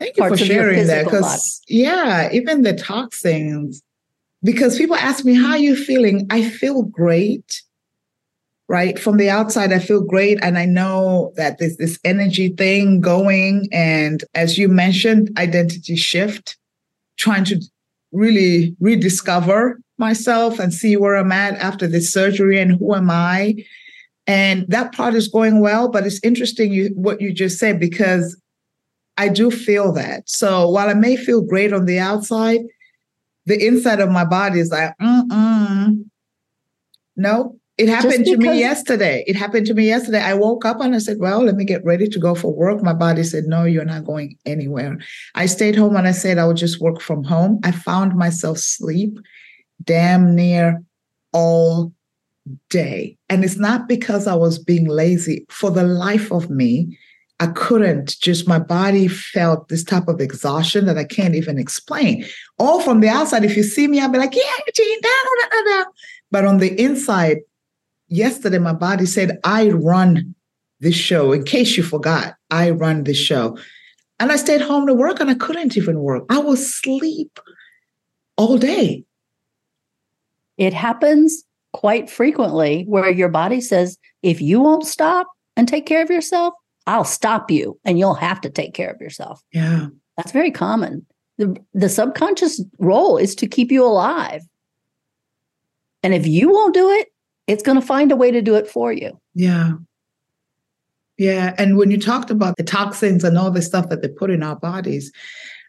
Thank 0.00 0.18
you 0.18 0.28
for 0.28 0.36
sharing 0.36 0.86
that. 0.86 1.04
Because, 1.04 1.62
yeah, 1.66 2.30
even 2.30 2.62
the 2.62 2.74
toxins, 2.74 3.82
because 4.42 4.76
people 4.76 4.96
ask 4.96 5.24
me, 5.24 5.34
How 5.34 5.52
are 5.52 5.58
you 5.58 5.74
feeling? 5.74 6.26
I 6.30 6.42
feel 6.42 6.82
great 6.82 7.62
right? 8.72 8.98
From 8.98 9.18
the 9.18 9.28
outside, 9.28 9.70
I 9.70 9.78
feel 9.78 10.02
great. 10.02 10.38
And 10.42 10.56
I 10.56 10.64
know 10.64 11.34
that 11.36 11.58
there's 11.58 11.76
this 11.76 11.98
energy 12.04 12.48
thing 12.48 13.02
going. 13.02 13.68
And 13.70 14.24
as 14.34 14.56
you 14.56 14.66
mentioned, 14.66 15.30
identity 15.36 15.94
shift 15.94 16.56
trying 17.18 17.44
to 17.44 17.62
really 18.12 18.74
rediscover 18.80 19.78
myself 19.98 20.58
and 20.58 20.72
see 20.72 20.96
where 20.96 21.16
I'm 21.16 21.32
at 21.32 21.56
after 21.56 21.86
this 21.86 22.10
surgery 22.10 22.58
and 22.58 22.72
who 22.78 22.94
am 22.94 23.10
I. 23.10 23.56
And 24.26 24.64
that 24.68 24.94
part 24.94 25.12
is 25.12 25.28
going 25.28 25.60
well, 25.60 25.90
but 25.90 26.06
it's 26.06 26.20
interesting 26.24 26.72
you, 26.72 26.92
what 26.94 27.20
you 27.20 27.30
just 27.30 27.58
said 27.58 27.78
because 27.78 28.40
I 29.18 29.28
do 29.28 29.50
feel 29.50 29.92
that. 29.92 30.26
So 30.26 30.66
while 30.70 30.88
I 30.88 30.94
may 30.94 31.16
feel 31.16 31.42
great 31.42 31.74
on 31.74 31.84
the 31.84 31.98
outside, 31.98 32.60
the 33.44 33.66
inside 33.66 34.00
of 34.00 34.10
my 34.10 34.24
body 34.24 34.60
is 34.60 34.70
like, 34.70 34.96
mm 34.98 36.04
no, 37.14 37.60
it 37.78 37.88
happened 37.88 38.26
to 38.26 38.36
me 38.36 38.58
yesterday. 38.58 39.24
It 39.26 39.34
happened 39.34 39.66
to 39.66 39.74
me 39.74 39.86
yesterday. 39.86 40.20
I 40.20 40.34
woke 40.34 40.64
up 40.64 40.80
and 40.80 40.94
I 40.94 40.98
said, 40.98 41.18
Well, 41.18 41.42
let 41.42 41.56
me 41.56 41.64
get 41.64 41.84
ready 41.84 42.06
to 42.06 42.18
go 42.18 42.34
for 42.34 42.52
work. 42.52 42.82
My 42.82 42.92
body 42.92 43.24
said, 43.24 43.44
No, 43.44 43.64
you're 43.64 43.84
not 43.84 44.04
going 44.04 44.36
anywhere. 44.44 44.98
I 45.34 45.46
stayed 45.46 45.76
home 45.76 45.96
and 45.96 46.06
I 46.06 46.12
said, 46.12 46.38
I 46.38 46.46
would 46.46 46.58
just 46.58 46.80
work 46.80 47.00
from 47.00 47.24
home. 47.24 47.60
I 47.64 47.72
found 47.72 48.14
myself 48.14 48.58
sleep 48.58 49.18
damn 49.82 50.34
near 50.34 50.82
all 51.32 51.92
day. 52.68 53.16
And 53.28 53.44
it's 53.44 53.58
not 53.58 53.88
because 53.88 54.26
I 54.26 54.34
was 54.34 54.58
being 54.58 54.86
lazy. 54.86 55.46
For 55.48 55.70
the 55.70 55.84
life 55.84 56.30
of 56.30 56.50
me, 56.50 56.98
I 57.40 57.46
couldn't 57.48 58.20
just, 58.20 58.46
my 58.46 58.58
body 58.58 59.08
felt 59.08 59.68
this 59.68 59.82
type 59.82 60.08
of 60.08 60.20
exhaustion 60.20 60.84
that 60.86 60.98
I 60.98 61.04
can't 61.04 61.34
even 61.34 61.58
explain. 61.58 62.24
All 62.58 62.80
from 62.80 63.00
the 63.00 63.08
outside, 63.08 63.44
if 63.44 63.56
you 63.56 63.62
see 63.62 63.88
me, 63.88 63.98
I'll 63.98 64.10
be 64.10 64.18
like, 64.18 64.34
yeah, 64.34 64.72
Jean, 64.74 65.00
da, 65.00 65.08
da, 65.08 65.48
da, 65.48 65.62
da. 65.64 65.90
But 66.30 66.44
on 66.44 66.58
the 66.58 66.80
inside, 66.80 67.38
yesterday 68.12 68.58
my 68.58 68.72
body 68.72 69.06
said, 69.06 69.38
I 69.44 69.70
run 69.70 70.34
this 70.80 70.94
show. 70.94 71.32
In 71.32 71.44
case 71.44 71.76
you 71.76 71.82
forgot, 71.82 72.34
I 72.50 72.70
run 72.70 73.04
this 73.04 73.16
show. 73.16 73.56
And 74.20 74.30
I 74.30 74.36
stayed 74.36 74.60
home 74.60 74.86
to 74.86 74.94
work 74.94 75.20
and 75.20 75.30
I 75.30 75.34
couldn't 75.34 75.76
even 75.76 76.00
work. 76.00 76.24
I 76.28 76.38
was 76.38 76.74
sleep 76.74 77.40
all 78.36 78.58
day. 78.58 79.04
It 80.58 80.72
happens 80.72 81.42
quite 81.72 82.10
frequently 82.10 82.84
where 82.86 83.10
your 83.10 83.28
body 83.28 83.60
says, 83.60 83.96
if 84.22 84.40
you 84.40 84.60
won't 84.60 84.86
stop 84.86 85.26
and 85.56 85.66
take 85.66 85.86
care 85.86 86.02
of 86.02 86.10
yourself, 86.10 86.54
I'll 86.86 87.04
stop 87.04 87.50
you 87.50 87.78
and 87.84 87.98
you'll 87.98 88.14
have 88.14 88.40
to 88.42 88.50
take 88.50 88.74
care 88.74 88.90
of 88.90 89.00
yourself. 89.00 89.40
Yeah. 89.52 89.86
That's 90.16 90.32
very 90.32 90.50
common. 90.50 91.06
The, 91.38 91.56
the 91.72 91.88
subconscious 91.88 92.62
role 92.78 93.16
is 93.16 93.34
to 93.36 93.46
keep 93.46 93.72
you 93.72 93.84
alive. 93.84 94.42
And 96.02 96.12
if 96.12 96.26
you 96.26 96.50
won't 96.50 96.74
do 96.74 96.90
it, 96.90 97.08
it's 97.52 97.62
going 97.62 97.78
to 97.78 97.86
find 97.86 98.10
a 98.10 98.16
way 98.16 98.30
to 98.30 98.42
do 98.42 98.54
it 98.54 98.66
for 98.66 98.92
you. 98.92 99.20
Yeah. 99.34 99.72
Yeah. 101.18 101.54
And 101.58 101.76
when 101.76 101.90
you 101.90 102.00
talked 102.00 102.30
about 102.30 102.56
the 102.56 102.64
toxins 102.64 103.22
and 103.22 103.36
all 103.36 103.50
the 103.50 103.62
stuff 103.62 103.90
that 103.90 104.00
they 104.00 104.08
put 104.08 104.30
in 104.30 104.42
our 104.42 104.56
bodies, 104.56 105.12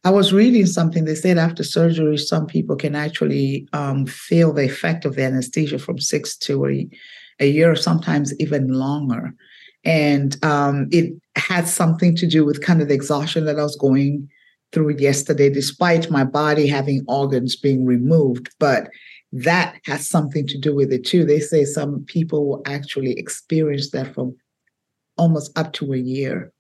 I 0.06 0.10
was 0.10 0.34
reading 0.34 0.66
something. 0.66 1.04
They 1.04 1.16
said 1.16 1.38
after 1.38 1.64
surgery, 1.64 2.18
some 2.18 2.48
people 2.48 2.76
can 2.76 2.96
actually 2.96 3.68
um, 3.74 4.06
feel 4.06 4.54
the 4.54 4.66
effect 4.66 5.06
of 5.06 5.16
the 5.16 5.24
anesthesia 5.24 5.80
from 5.80 6.00
six 6.00 6.38
to 6.38 6.66
a, 6.66 6.90
a 7.40 7.50
year, 7.50 7.76
sometimes 7.76 8.34
even 8.40 8.70
longer. 8.70 9.34
And 9.84 10.44
um, 10.44 10.88
it 10.92 11.14
had 11.36 11.68
something 11.68 12.16
to 12.16 12.28
do 12.28 12.46
with 12.46 12.64
kind 12.64 12.82
of 12.82 12.88
the 12.88 12.94
exhaustion 12.94 13.46
that 13.46 13.60
I 13.60 13.64
was 13.64 13.76
going 13.76 14.30
through 14.72 14.98
yesterday, 14.98 15.50
despite 15.50 16.10
my 16.10 16.24
body 16.24 16.68
having 16.68 17.04
organs 17.08 17.56
being 17.56 17.86
removed. 17.86 18.50
But 18.60 18.90
that 19.34 19.76
has 19.86 20.08
something 20.08 20.46
to 20.48 20.60
do 20.60 20.76
with 20.76 20.94
it 20.94 21.04
too. 21.04 21.26
They 21.26 21.40
say 21.40 21.66
some 21.66 22.06
people 22.06 22.48
will 22.48 22.62
actually 22.66 23.18
experience 23.18 23.90
that 23.90 24.14
from 24.14 24.36
almost 25.18 25.58
up 25.58 25.74
to 25.74 25.94
a 25.94 25.98
year. 25.98 26.52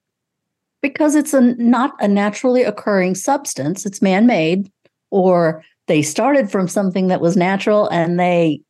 Because 0.81 1.15
it's 1.15 1.33
a 1.33 1.41
not 1.41 1.93
a 1.99 2.07
naturally 2.07 2.63
occurring 2.63 3.15
substance, 3.15 3.85
it's 3.85 4.01
man-made, 4.01 4.71
or 5.11 5.63
they 5.87 6.01
started 6.01 6.51
from 6.51 6.67
something 6.67 7.07
that 7.07 7.21
was 7.21 7.37
natural 7.37 7.87
and 7.89 8.19
they 8.19 8.61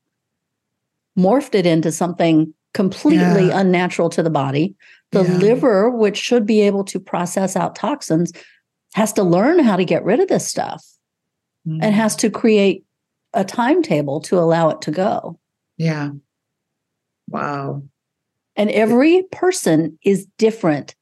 morphed 1.18 1.56
it 1.56 1.66
into 1.66 1.92
something 1.92 2.54
completely 2.74 3.48
yeah. 3.48 3.60
unnatural 3.60 4.10
to 4.10 4.22
the 4.22 4.30
body. 4.30 4.76
The 5.12 5.24
yeah. 5.24 5.38
liver, 5.38 5.90
which 5.90 6.18
should 6.18 6.46
be 6.46 6.62
able 6.62 6.84
to 6.86 7.00
process 7.00 7.56
out 7.56 7.76
toxins, 7.76 8.34
has 8.96 9.14
to 9.14 9.24
learn 9.24 9.60
how 9.60 9.78
to 9.78 9.86
get 9.86 10.04
rid 10.04 10.20
of 10.20 10.28
this 10.28 10.48
stuff 10.48 10.86
mm. 11.66 11.80
and 11.82 11.96
has 11.96 12.16
to 12.18 12.30
create 12.30 12.84
a 13.34 13.44
timetable 13.44 14.22
to 14.22 14.38
allow 14.38 14.70
it 14.70 14.82
to 14.82 14.92
go. 14.92 15.40
Yeah. 15.78 16.12
Wow. 17.30 17.84
And 18.56 18.70
every 18.72 19.24
person 19.32 19.98
is 20.04 20.28
different 20.38 20.96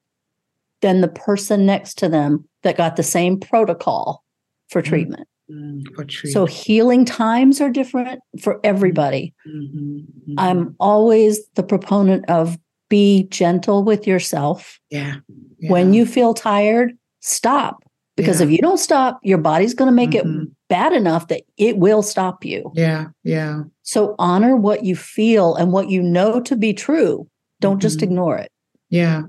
than 0.81 1.01
the 1.01 1.07
person 1.07 1.65
next 1.65 1.97
to 1.99 2.09
them 2.09 2.47
that 2.63 2.77
got 2.77 2.95
the 2.95 3.03
same 3.03 3.39
protocol 3.39 4.23
for 4.69 4.81
mm-hmm. 4.81 4.89
treatment. 4.89 5.27
Mm-hmm. 5.51 5.93
For 5.95 6.05
treatment. 6.05 6.33
So 6.33 6.45
healing 6.45 7.05
times 7.05 7.59
are 7.59 7.69
different 7.69 8.21
for 8.39 8.59
everybody. 8.63 9.33
Mm-hmm. 9.47 9.97
Mm-hmm. 9.97 10.39
I'm 10.39 10.75
always 10.79 11.45
the 11.55 11.63
proponent 11.63 12.29
of 12.29 12.57
be 12.89 13.23
gentle 13.29 13.83
with 13.83 14.07
yourself. 14.07 14.79
Yeah. 14.89 15.15
yeah. 15.59 15.71
When 15.71 15.93
you 15.93 16.05
feel 16.05 16.33
tired, 16.33 16.93
stop. 17.21 17.83
Because 18.17 18.39
Yeah. 18.41 18.45
if 18.47 18.51
you 18.51 18.57
don't 18.59 18.79
stop, 18.79 19.19
your 19.23 19.37
body's 19.37 19.73
going 19.73 19.87
to 19.89 19.95
make 19.95 20.11
Mhm. 20.11 20.43
it 20.43 20.49
bad 20.69 20.93
enough 20.93 21.27
that 21.29 21.41
it 21.57 21.77
will 21.77 22.01
stop 22.01 22.43
you. 22.45 22.71
Yeah, 22.75 23.07
yeah. 23.23 23.63
So 23.83 24.15
honor 24.19 24.55
what 24.55 24.83
you 24.83 24.95
feel 24.95 25.55
and 25.55 25.71
what 25.71 25.89
you 25.89 26.01
know 26.03 26.39
to 26.41 26.55
be 26.55 26.73
true. 26.73 27.27
Don't 27.61 27.81
just 27.81 27.99
Mhm. 27.99 28.03
ignore 28.03 28.37
it. 28.37 28.49
Yeah, 28.89 29.23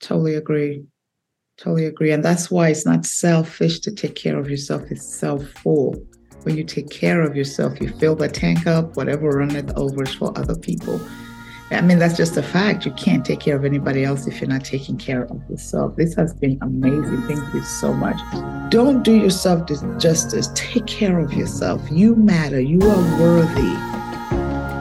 totally 0.00 0.34
agree. 0.34 0.84
Totally 1.58 1.86
agree. 1.86 2.10
And 2.12 2.22
that's 2.22 2.50
why 2.50 2.68
it's 2.68 2.84
not 2.84 3.06
selfish 3.06 3.80
to 3.80 3.90
take 3.90 4.14
care 4.14 4.38
of 4.38 4.50
yourself, 4.50 4.82
it's 4.90 5.04
self 5.06 5.42
full. 5.62 5.94
When 6.42 6.56
you 6.56 6.64
take 6.64 6.90
care 6.90 7.22
of 7.22 7.34
yourself, 7.34 7.80
you 7.80 7.88
fill 7.88 8.14
the 8.14 8.28
tank 8.28 8.66
up, 8.66 8.94
whatever 8.96 9.30
runneth 9.30 9.72
over 9.76 10.02
is 10.04 10.14
for 10.14 10.36
other 10.38 10.54
people. 10.54 11.00
I 11.70 11.80
mean, 11.80 11.98
that's 11.98 12.16
just 12.16 12.36
a 12.36 12.42
fact. 12.42 12.86
You 12.86 12.92
can't 12.92 13.24
take 13.24 13.40
care 13.40 13.56
of 13.56 13.64
anybody 13.64 14.04
else 14.04 14.26
if 14.28 14.40
you're 14.40 14.48
not 14.48 14.64
taking 14.64 14.96
care 14.96 15.24
of 15.24 15.40
yourself. 15.50 15.96
This 15.96 16.14
has 16.14 16.32
been 16.32 16.58
amazing. 16.62 17.22
Thank 17.22 17.54
you 17.54 17.62
so 17.62 17.92
much. 17.92 18.16
Don't 18.70 19.02
do 19.02 19.16
yourself 19.16 19.68
justice. 19.98 20.48
Take 20.54 20.86
care 20.86 21.18
of 21.18 21.32
yourself. 21.32 21.82
You 21.90 22.14
matter. 22.14 22.60
You 22.60 22.80
are 22.82 23.20
worthy. 23.20 23.72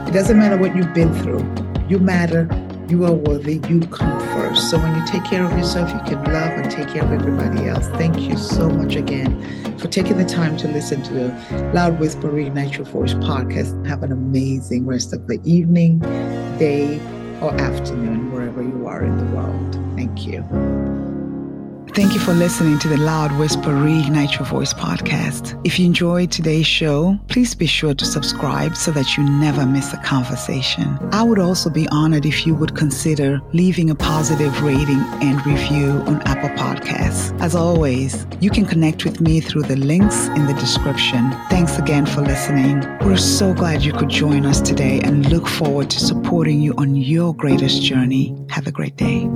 It 0.08 0.13
doesn't 0.13 0.38
matter 0.38 0.58
what 0.58 0.76
you've 0.76 0.93
been 0.93 1.13
through. 1.24 1.43
You 1.89 1.98
matter. 1.98 2.48
You 2.88 3.04
are 3.06 3.13
worthy. 3.13 3.60
You 3.67 3.80
come 3.82 4.19
first. 4.36 4.69
So 4.69 4.78
when 4.78 4.95
you 4.95 5.06
take 5.08 5.24
care 5.24 5.43
of 5.43 5.52
yourself, 5.58 5.91
you 5.91 6.00
can 6.02 6.24
love 6.26 6.52
and 6.52 6.69
take 6.69 6.89
care 6.89 7.04
of 7.04 7.12
everybody 7.12 7.67
else. 7.67 7.88
Thank 7.89 8.19
you 8.19 8.38
so 8.38 8.69
much 8.69 8.95
again 8.95 9.78
for 9.80 9.88
taking 9.88 10.17
the 10.17 10.26
time 10.26 10.56
to 10.58 10.67
listen 10.67 11.02
to 11.04 11.13
the 11.13 11.71
Loud 11.74 12.00
Whispering 12.00 12.56
Your 12.56 12.86
Voice 12.86 13.15
podcast. 13.15 13.86
Have 13.88 14.04
an 14.04 14.12
amazing 14.12 14.86
rest 14.86 15.13
of 15.13 15.26
the 15.28 15.39
evening, 15.43 16.00
day, 16.60 17.00
or 17.41 17.54
afternoon, 17.56 18.32
wherever 18.32 18.62
you 18.62 18.88
are 18.88 19.04
in 19.04 19.17
the 19.17 19.36
world. 19.36 19.80
Thank 19.95 20.28
you. 20.28 21.05
Thank 21.96 22.14
you 22.14 22.20
for 22.20 22.34
listening 22.34 22.78
to 22.80 22.90
the 22.90 22.98
Loud 22.98 23.32
Whisper 23.40 23.70
Reignite 23.70 24.34
Your 24.34 24.44
Voice 24.44 24.74
podcast. 24.74 25.58
If 25.64 25.80
you 25.80 25.86
enjoyed 25.86 26.30
today's 26.30 26.68
show, 26.68 27.18
please 27.30 27.56
be 27.56 27.68
sure 27.68 27.94
to 27.94 28.04
subscribe 28.04 28.76
so 28.76 28.92
that 28.92 29.16
you 29.16 29.24
never 29.24 29.66
miss 29.66 29.94
a 29.94 29.98
conversation. 30.04 31.00
I 31.14 31.24
would 31.24 31.40
also 31.40 31.70
be 31.70 31.88
honored 31.94 32.26
if 32.26 32.46
you 32.46 32.54
would 32.56 32.76
consider 32.76 33.40
leaving 33.54 33.92
a 33.92 33.96
positive 33.96 34.62
rating 34.62 35.00
and 35.22 35.46
review 35.46 35.92
on 36.06 36.22
Apple 36.24 36.50
Podcasts. 36.50 37.32
As 37.40 37.56
always, 37.56 38.28
you 38.42 38.50
can 38.50 38.66
connect 38.66 39.06
with 39.06 39.22
me 39.22 39.40
through 39.40 39.64
the 39.64 39.78
links 39.78 40.28
in 40.28 40.48
the 40.48 40.54
description. 40.56 41.32
Thanks 41.50 41.78
again 41.78 42.06
for 42.06 42.20
listening. 42.20 42.82
We're 43.06 43.16
so 43.16 43.54
glad 43.54 43.84
you 43.84 43.94
could 43.94 44.10
join 44.10 44.46
us 44.46 44.60
today 44.60 45.00
and 45.00 45.30
look 45.30 45.48
forward 45.48 45.90
to 45.92 46.00
supporting 46.02 46.60
you 46.60 46.74
on 46.78 46.98
your 46.98 47.34
greatest 47.34 47.82
journey. 47.82 48.36
Have 48.50 48.68
a 48.68 48.72
great 48.72 48.98
day. 48.98 49.30